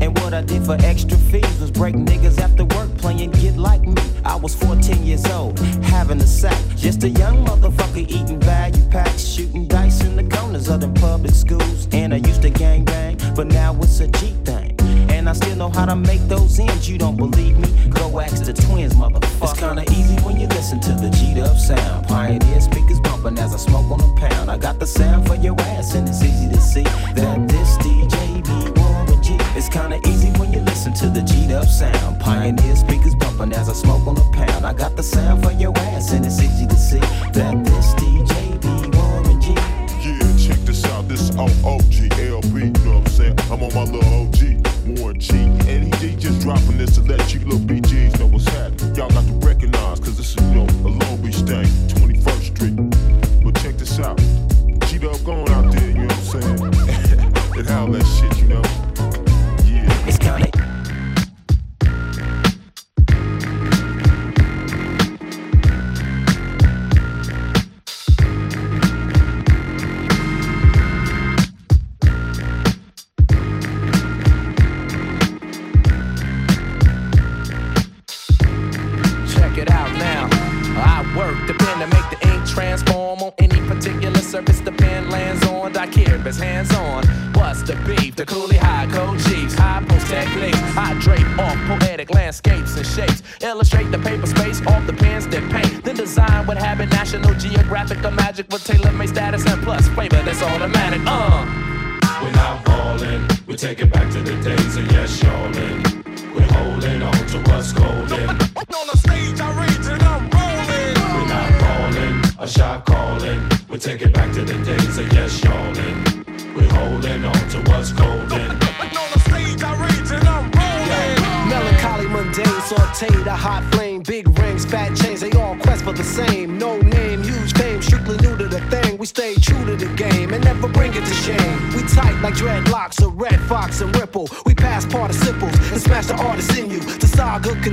And 0.00 0.18
what 0.18 0.34
I 0.34 0.42
did 0.42 0.66
for 0.66 0.76
extra 0.80 1.16
fees 1.16 1.60
was 1.60 1.70
break 1.70 1.94
niggas 1.94 2.38
after 2.38 2.64
work 2.64 2.94
playing 2.98 3.30
Get 3.30 3.56
Like 3.56 3.82
Me. 3.82 3.94
I 4.24 4.36
was 4.36 4.54
14 4.54 5.02
years 5.04 5.26
old, 5.26 5.58
having 5.82 6.20
a 6.20 6.26
sack. 6.26 6.62
Just 6.76 7.04
a 7.04 7.08
young 7.08 7.44
motherfucker 7.46 8.06
eating 8.08 8.38
value 8.40 8.84
packs, 8.90 9.17
but 13.38 13.46
now 13.46 13.72
it's 13.80 14.00
a 14.00 14.08
G 14.08 14.34
thing. 14.44 14.74
And 15.10 15.28
I 15.28 15.32
still 15.32 15.54
know 15.54 15.68
how 15.68 15.84
to 15.84 15.94
make 15.94 16.20
those 16.26 16.58
ends. 16.58 16.90
You 16.90 16.98
don't 16.98 17.16
believe 17.16 17.56
me? 17.56 17.68
Go 17.88 18.18
ask 18.18 18.44
the 18.44 18.52
twins, 18.52 18.94
motherfucker. 18.94 19.50
It's 19.50 19.60
kinda 19.60 19.84
easy 19.92 20.16
when 20.26 20.40
you 20.40 20.48
listen 20.48 20.80
to 20.80 20.92
the 20.94 21.08
G'd 21.08 21.38
up 21.38 21.56
sound. 21.56 22.08
Pioneer 22.08 22.60
speakers 22.60 22.98
bumping 22.98 23.38
as 23.38 23.54
I 23.54 23.58
smoke 23.58 23.88
on 23.92 24.00
a 24.00 24.12
pound. 24.16 24.50
I 24.50 24.58
got 24.58 24.80
the 24.80 24.88
sound 24.88 25.28
for 25.28 25.36
your 25.36 25.54
ass, 25.60 25.94
and 25.94 26.08
it's 26.08 26.20
easy 26.20 26.48
to 26.48 26.60
see 26.60 26.82
that 27.14 27.46
this 27.46 27.78
DJ 27.78 28.42
be 28.42 28.80
Warren 28.80 29.22
G. 29.22 29.36
It's 29.54 29.68
kinda 29.68 30.00
easy 30.08 30.30
when 30.40 30.52
you 30.52 30.58
listen 30.58 30.92
to 30.94 31.06
the 31.08 31.22
G'd 31.22 31.52
up 31.52 31.68
sound. 31.68 32.18
Pioneer 32.18 32.74
speakers 32.74 33.14
bumping 33.14 33.52
as 33.52 33.68
I 33.68 33.74
smoke 33.74 34.04
on 34.08 34.16
a 34.16 34.28
pound. 34.32 34.66
I 34.66 34.72
got 34.72 34.96
the 34.96 35.04
sound 35.04 35.44
for 35.44 35.52
your 35.52 35.72
ass, 35.78 36.10
and 36.10 36.26
it's 36.26 36.42
easy 36.42 36.47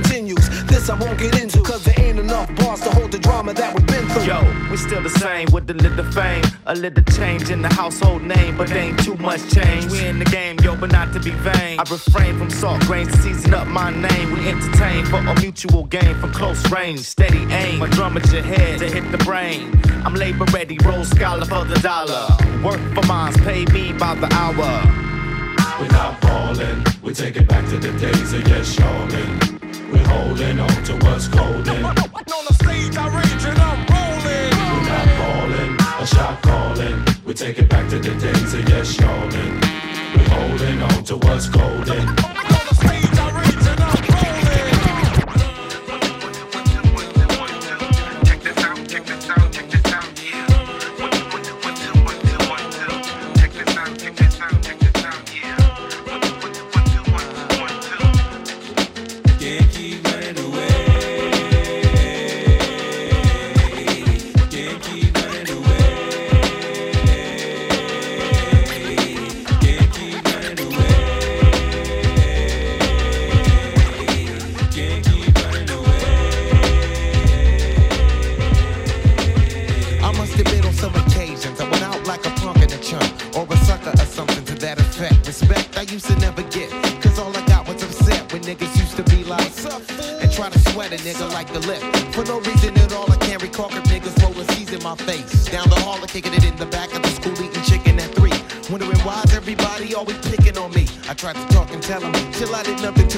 continues. 0.06 0.64
This 0.64 0.88
I 0.88 0.98
won't 0.98 1.18
get 1.18 1.40
into, 1.40 1.60
cause 1.62 1.84
there 1.84 1.94
ain't 1.98 2.18
enough 2.18 2.54
bars 2.56 2.80
to 2.82 2.90
hold 2.90 3.12
the 3.12 3.18
drama 3.18 3.52
that 3.54 3.74
we've 3.74 3.86
been 3.86 4.06
through. 4.08 4.24
Yo, 4.24 4.70
we 4.70 4.76
still 4.76 5.02
the 5.02 5.10
same 5.10 5.48
with 5.52 5.68
a 5.70 5.74
little 5.74 6.04
fame, 6.12 6.44
a 6.66 6.74
little 6.74 7.02
change 7.14 7.50
in 7.50 7.62
the 7.62 7.68
household 7.68 8.22
name, 8.22 8.56
but 8.56 8.70
ain't 8.70 8.98
too 9.02 9.16
much 9.16 9.40
change. 9.52 9.90
We 9.90 10.06
in 10.06 10.18
the 10.18 10.24
game, 10.24 10.58
yo, 10.62 10.76
but 10.76 10.92
not 10.92 11.12
to 11.14 11.20
be 11.20 11.30
vain. 11.30 11.78
I 11.80 11.84
refrain 11.90 12.38
from 12.38 12.50
salt 12.50 12.80
grains 12.82 13.10
to 13.12 13.22
season 13.22 13.54
up 13.54 13.66
my 13.66 13.90
name. 13.90 14.32
We 14.32 14.48
entertain 14.48 15.04
for 15.06 15.18
a 15.18 15.34
mutual 15.40 15.84
gain 15.84 16.14
from 16.16 16.32
close 16.32 16.70
range, 16.70 17.00
steady 17.00 17.42
aim. 17.52 17.80
My 17.80 17.88
drum 17.88 18.16
at 18.16 18.30
your 18.32 18.42
head 18.42 18.78
to 18.78 18.88
hit 18.88 19.10
the 19.10 19.18
brain. 19.18 19.72
I'm 20.04 20.14
labor 20.14 20.46
ready, 20.52 20.78
roll 20.84 21.04
scholar 21.04 21.44
for 21.44 21.64
the 21.64 21.78
dollar. 21.80 22.26
Work 22.62 22.80
for 22.94 23.04
mines, 23.06 23.36
pay 23.38 23.64
me 23.66 23.92
by 23.92 24.14
the 24.14 24.32
hour. 24.32 24.70
We're 25.80 25.88
not 25.88 26.20
falling, 26.22 26.84
we 27.02 27.12
take 27.12 27.36
it 27.36 27.48
back 27.48 27.68
to 27.68 27.78
the 27.78 27.92
days 27.98 28.32
of 28.32 28.48
yes, 28.48 28.78
y'allin'. 28.78 29.55
We're 29.92 30.04
holding 30.08 30.58
on 30.58 30.84
to 30.84 30.94
what's 31.04 31.28
golden. 31.28 31.84
On 31.84 31.94
the 31.94 32.54
stage, 32.54 32.96
I 32.96 33.06
rage 33.08 33.44
and 33.44 33.58
I'm 33.58 33.86
rolling. 33.86 34.52
We're 34.72 34.88
not 34.90 35.08
falling, 35.18 35.76
a 36.02 36.06
shot 36.06 36.42
calling. 36.42 37.04
We 37.24 37.34
take 37.34 37.58
it 37.58 37.68
back 37.68 37.88
to 37.90 37.98
the 37.98 38.14
days 38.14 38.54
of 38.54 38.68
yes, 38.68 38.98
yawning. 38.98 39.60
We're 40.14 40.28
holding 40.28 40.82
on 40.82 41.04
to 41.04 41.16
what's 41.18 41.48
golden. 41.48 42.35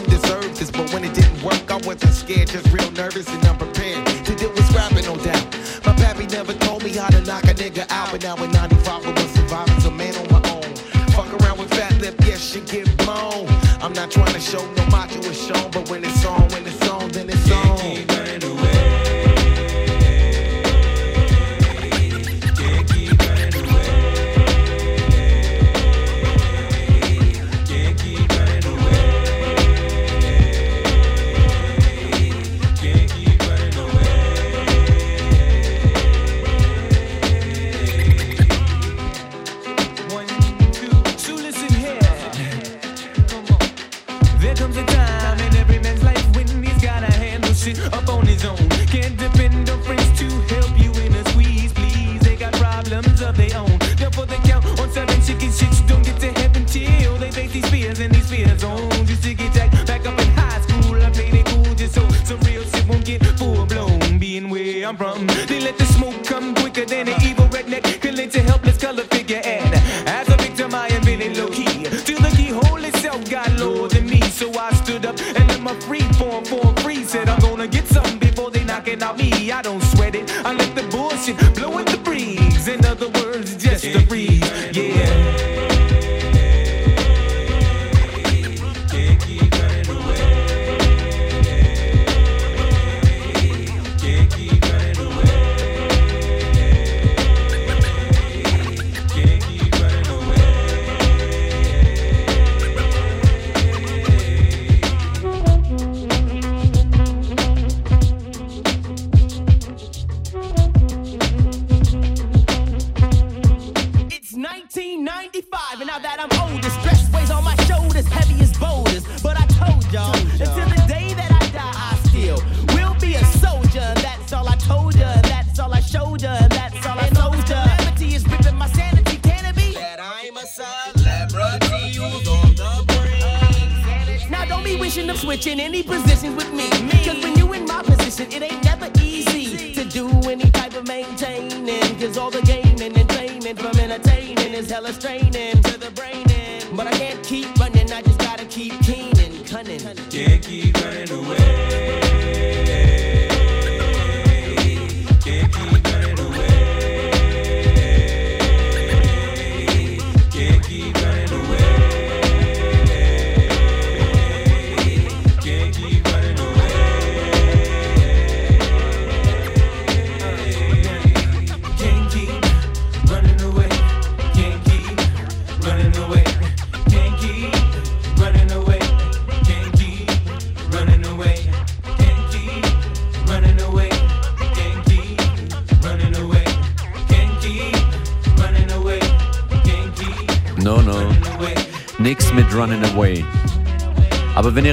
to 0.05 0.11
deserve 0.11 0.59
this, 0.59 0.70
but 0.70 0.92
when 0.92 1.05
it 1.05 1.14
didn't 1.14 1.42
work, 1.42 1.70
I 1.70 1.76
wasn't 1.86 2.14
scared, 2.14 2.49
just 2.49 2.66
real 2.72 2.90
nervous 2.92 3.28
and 3.28 3.44
unprepared 3.46 4.07
to 4.26 4.34
deal 4.34 4.51
with 4.51 4.66
scrapping, 4.68 5.05
no 5.05 5.16
doubt. 5.16 5.44
My 5.84 5.94
pappy 5.94 6.26
never 6.26 6.53
told 6.55 6.84
me 6.84 6.90
how 6.90 7.09
to 7.09 7.20
knock 7.22 7.44
a 7.44 7.55
nigga 7.55 7.90
out, 7.90 8.11
but 8.11 8.22
now 8.22 8.36
in 8.42 8.51
95 8.51 9.07
I 9.07 9.11
was 9.11 9.30
surviving, 9.32 9.80
so 9.80 9.90
man 9.90 10.14
on 10.16 10.28
my 10.30 10.51
own. 10.51 10.74
Fuck 11.12 11.32
around 11.40 11.59
with 11.59 11.70
fat 11.70 11.94
lip, 12.01 12.14
yes, 12.20 12.55
you 12.55 12.61
get 12.62 12.86
blown. 12.99 13.46
I'm 13.80 13.92
not 13.92 14.11
trying 14.11 14.34
to 14.34 14.40
show 14.40 14.64
no 14.74 14.86
macho 14.86 15.20
is 15.20 15.40
shown, 15.46 15.70
but 15.70 15.88
when 15.90 16.05
it 16.05 16.08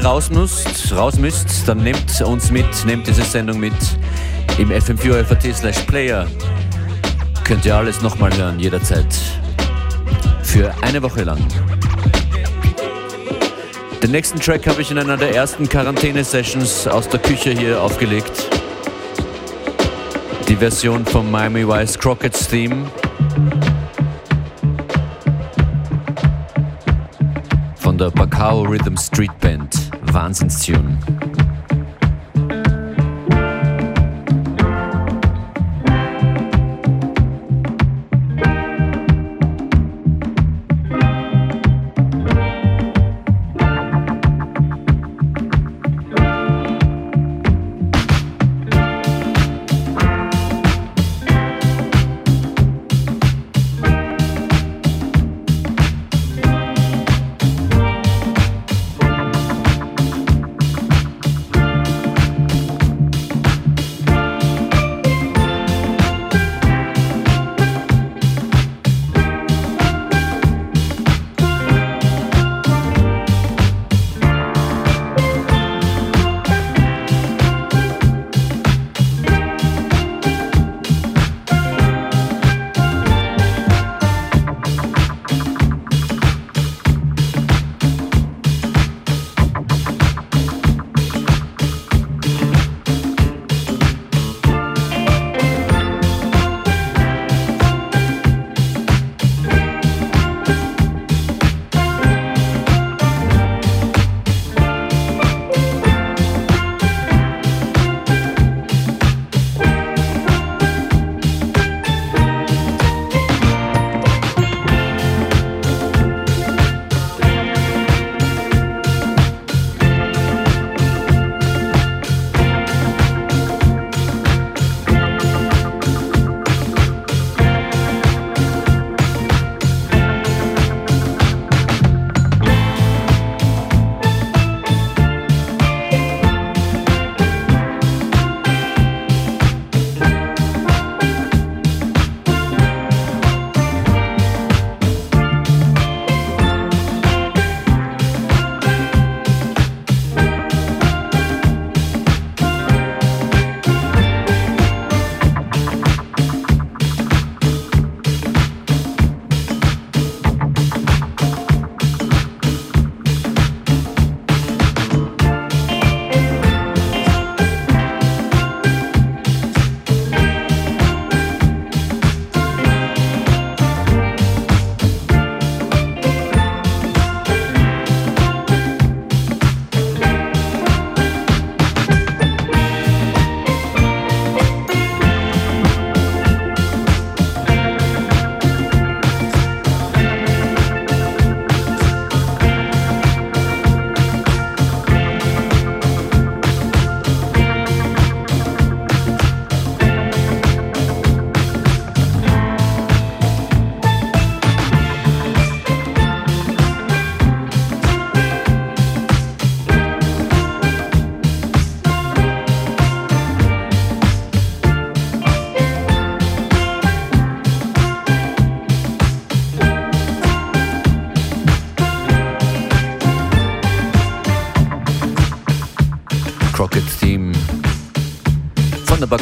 raus 0.05 0.29
müsst, 0.29 1.67
dann 1.67 1.79
nehmt 1.79 2.21
uns 2.21 2.51
mit, 2.51 2.85
nehmt 2.85 3.07
diese 3.07 3.23
Sendung 3.23 3.59
mit 3.59 3.73
im 4.57 4.69
fm4.at 4.69 5.55
slash 5.55 5.79
player. 5.81 6.27
Könnt 7.43 7.65
ihr 7.65 7.75
alles 7.75 8.01
nochmal 8.01 8.35
hören, 8.37 8.59
jederzeit. 8.59 9.07
Für 10.43 10.73
eine 10.81 11.01
Woche 11.01 11.23
lang. 11.23 11.39
Den 14.03 14.11
nächsten 14.11 14.39
Track 14.39 14.67
habe 14.67 14.81
ich 14.81 14.91
in 14.91 14.99
einer 14.99 15.17
der 15.17 15.33
ersten 15.33 15.67
Quarantäne-Sessions 15.67 16.87
aus 16.87 17.09
der 17.09 17.19
Küche 17.19 17.51
hier 17.51 17.81
aufgelegt. 17.81 18.49
Die 20.47 20.55
Version 20.55 21.03
vom 21.05 21.31
Miami 21.31 21.67
Vice 21.67 21.97
Crockett's 21.97 22.47
Theme. 22.47 22.85
Von 27.77 27.97
der 27.97 28.11
Bacau 28.11 28.61
Rhythm 28.63 28.97
Street 28.97 29.37
Band. 29.39 29.74
Wahnsinnstune. 30.15 30.97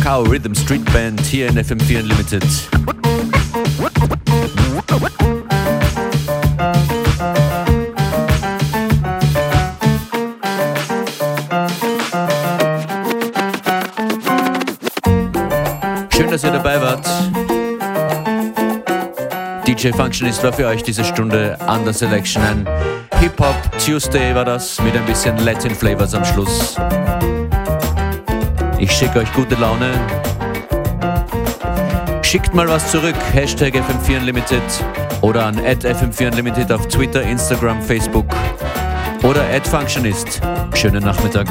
Bacao 0.04 0.24
Rhythm 0.24 0.54
Street 0.54 0.84
Band 0.92 1.22
hier 1.22 1.48
in 1.48 1.58
FM4 1.58 2.02
Unlimited. 2.02 2.44
Schön, 16.10 16.30
dass 16.30 16.44
ihr 16.44 16.52
dabei 16.52 16.82
wart. 16.82 17.08
DJ 19.66 19.92
Functionist 19.92 20.44
war 20.44 20.52
für 20.52 20.68
euch 20.68 20.84
diese 20.84 21.06
Stunde 21.06 21.58
an 21.62 21.86
der 21.86 21.94
Selection. 21.94 22.44
Ein 22.44 22.68
Hip-Hop 23.22 23.56
Tuesday 23.80 24.36
war 24.36 24.44
das 24.44 24.82
mit 24.82 24.98
ein 24.98 25.06
bisschen 25.06 25.38
Latin 25.38 25.74
Flavors 25.74 26.14
am 26.14 26.26
Schluss. 26.26 26.76
Ich 28.84 28.92
schicke 28.92 29.20
euch 29.20 29.32
gute 29.32 29.56
Laune. 29.56 29.94
Schickt 32.22 32.54
mal 32.54 32.68
was 32.68 32.92
zurück. 32.92 33.16
Hashtag 33.32 33.76
FM4 33.76 34.18
Unlimited 34.18 34.62
oder 35.22 35.46
an 35.46 35.58
FM4 35.86 36.28
Unlimited 36.28 36.70
auf 36.70 36.86
Twitter, 36.90 37.22
Instagram, 37.22 37.82
Facebook 37.82 38.26
oder 39.24 39.42
Functionist. 39.66 40.42
Schönen 40.74 41.02
Nachmittag. 41.02 41.48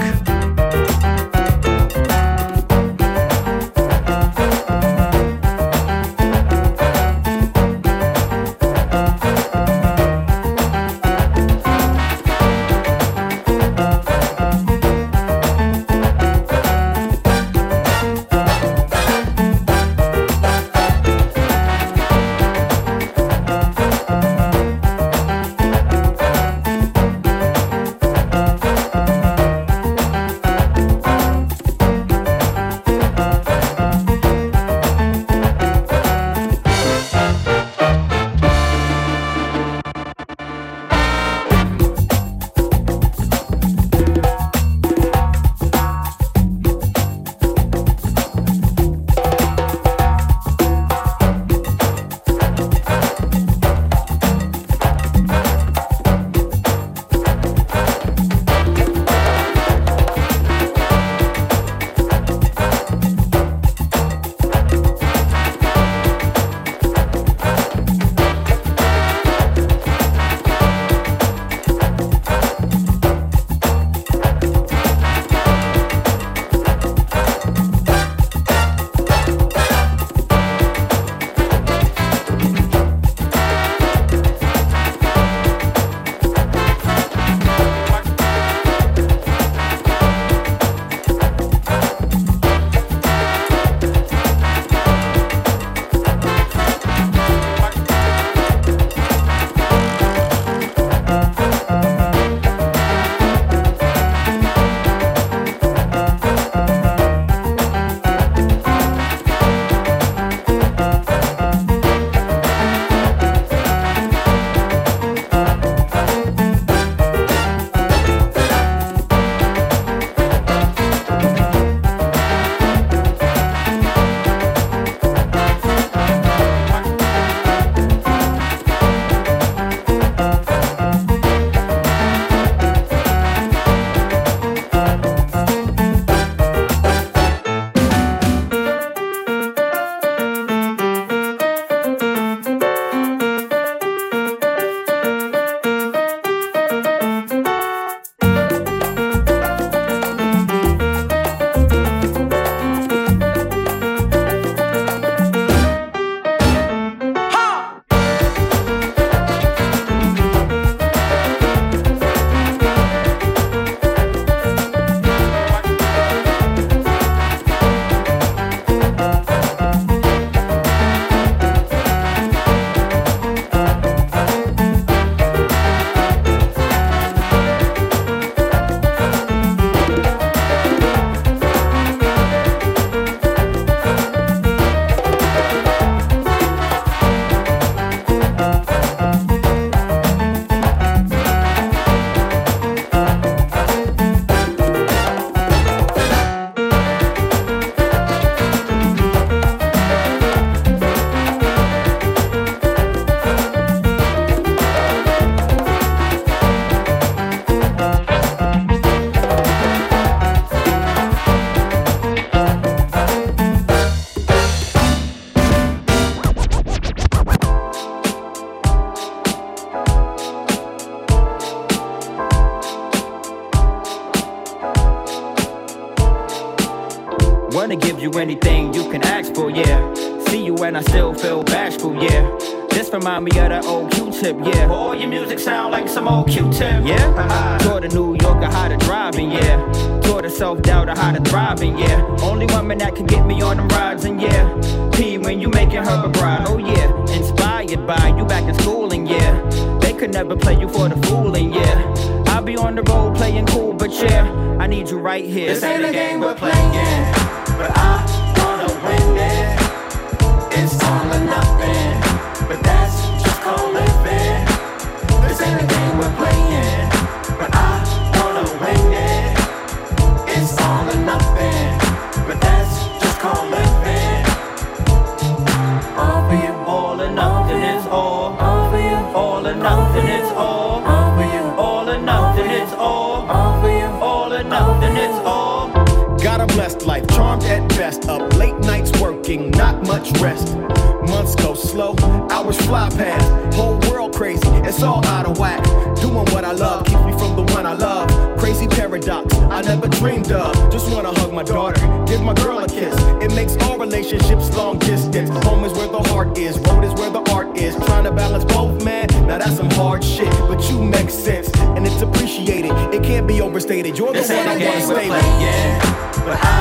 I 299.62 299.64
never 299.76 299.86
dreamed 299.86 300.32
of. 300.32 300.52
Just 300.72 300.90
wanna 300.90 301.10
hug 301.20 301.32
my 301.32 301.44
daughter, 301.44 301.80
give 302.06 302.20
my 302.20 302.34
girl 302.34 302.58
a 302.58 302.66
kiss. 302.68 302.94
It 303.22 303.32
makes 303.32 303.56
all 303.58 303.78
relationships 303.78 304.54
long 304.56 304.78
distance. 304.80 305.30
Home 305.46 305.64
is 305.64 305.72
where 305.74 305.86
the 305.86 306.02
heart 306.10 306.36
is, 306.36 306.58
road 306.58 306.82
is 306.82 306.92
where 306.94 307.10
the 307.10 307.22
art 307.30 307.56
is. 307.56 307.76
Trying 307.86 308.04
to 308.04 308.10
balance 308.12 308.44
both, 308.44 308.82
man. 308.84 309.06
Now 309.28 309.38
that's 309.38 309.56
some 309.56 309.70
hard 309.70 310.02
shit, 310.02 310.30
but 310.48 310.68
you 310.68 310.82
make 310.82 311.10
sense, 311.10 311.48
and 311.76 311.86
it's 311.86 312.02
appreciated. 312.02 312.72
It 312.92 313.04
can't 313.04 313.28
be 313.28 313.40
overstated. 313.40 313.96
You're 313.96 314.12
the 314.12 314.18
This 314.18 314.30
one 314.30 314.38
ain't 314.38 314.48
I 314.48 314.50
wanna 314.52 314.64
game 314.64 314.88
we're 314.88 314.94
stay 314.96 315.10
with. 315.10 315.20
playing, 315.20 315.78
but 316.26 316.38
I 316.42 316.58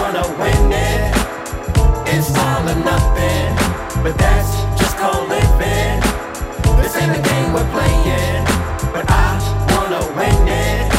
wanna 0.00 0.24
win 0.40 0.72
it. 0.72 2.16
It's 2.16 2.36
all 2.36 2.68
or 2.68 2.78
nothing, 2.82 4.02
but 4.02 4.18
that's 4.18 4.52
just 4.80 4.96
called 4.98 5.28
living. 5.28 6.00
This 6.82 6.96
ain't 6.96 7.14
a 7.16 7.22
game 7.22 7.52
we're 7.54 7.70
playing, 7.70 8.44
but 8.92 9.06
I 9.08 9.38
wanna 9.70 10.02
win 10.18 10.48
it. 10.48 10.89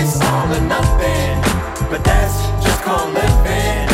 It's 0.00 0.20
all 0.20 0.54
or 0.54 0.60
nothing, 0.60 1.42
but 1.90 2.04
that's 2.04 2.46
just 2.62 2.82
called 2.82 3.12
living. 3.14 3.87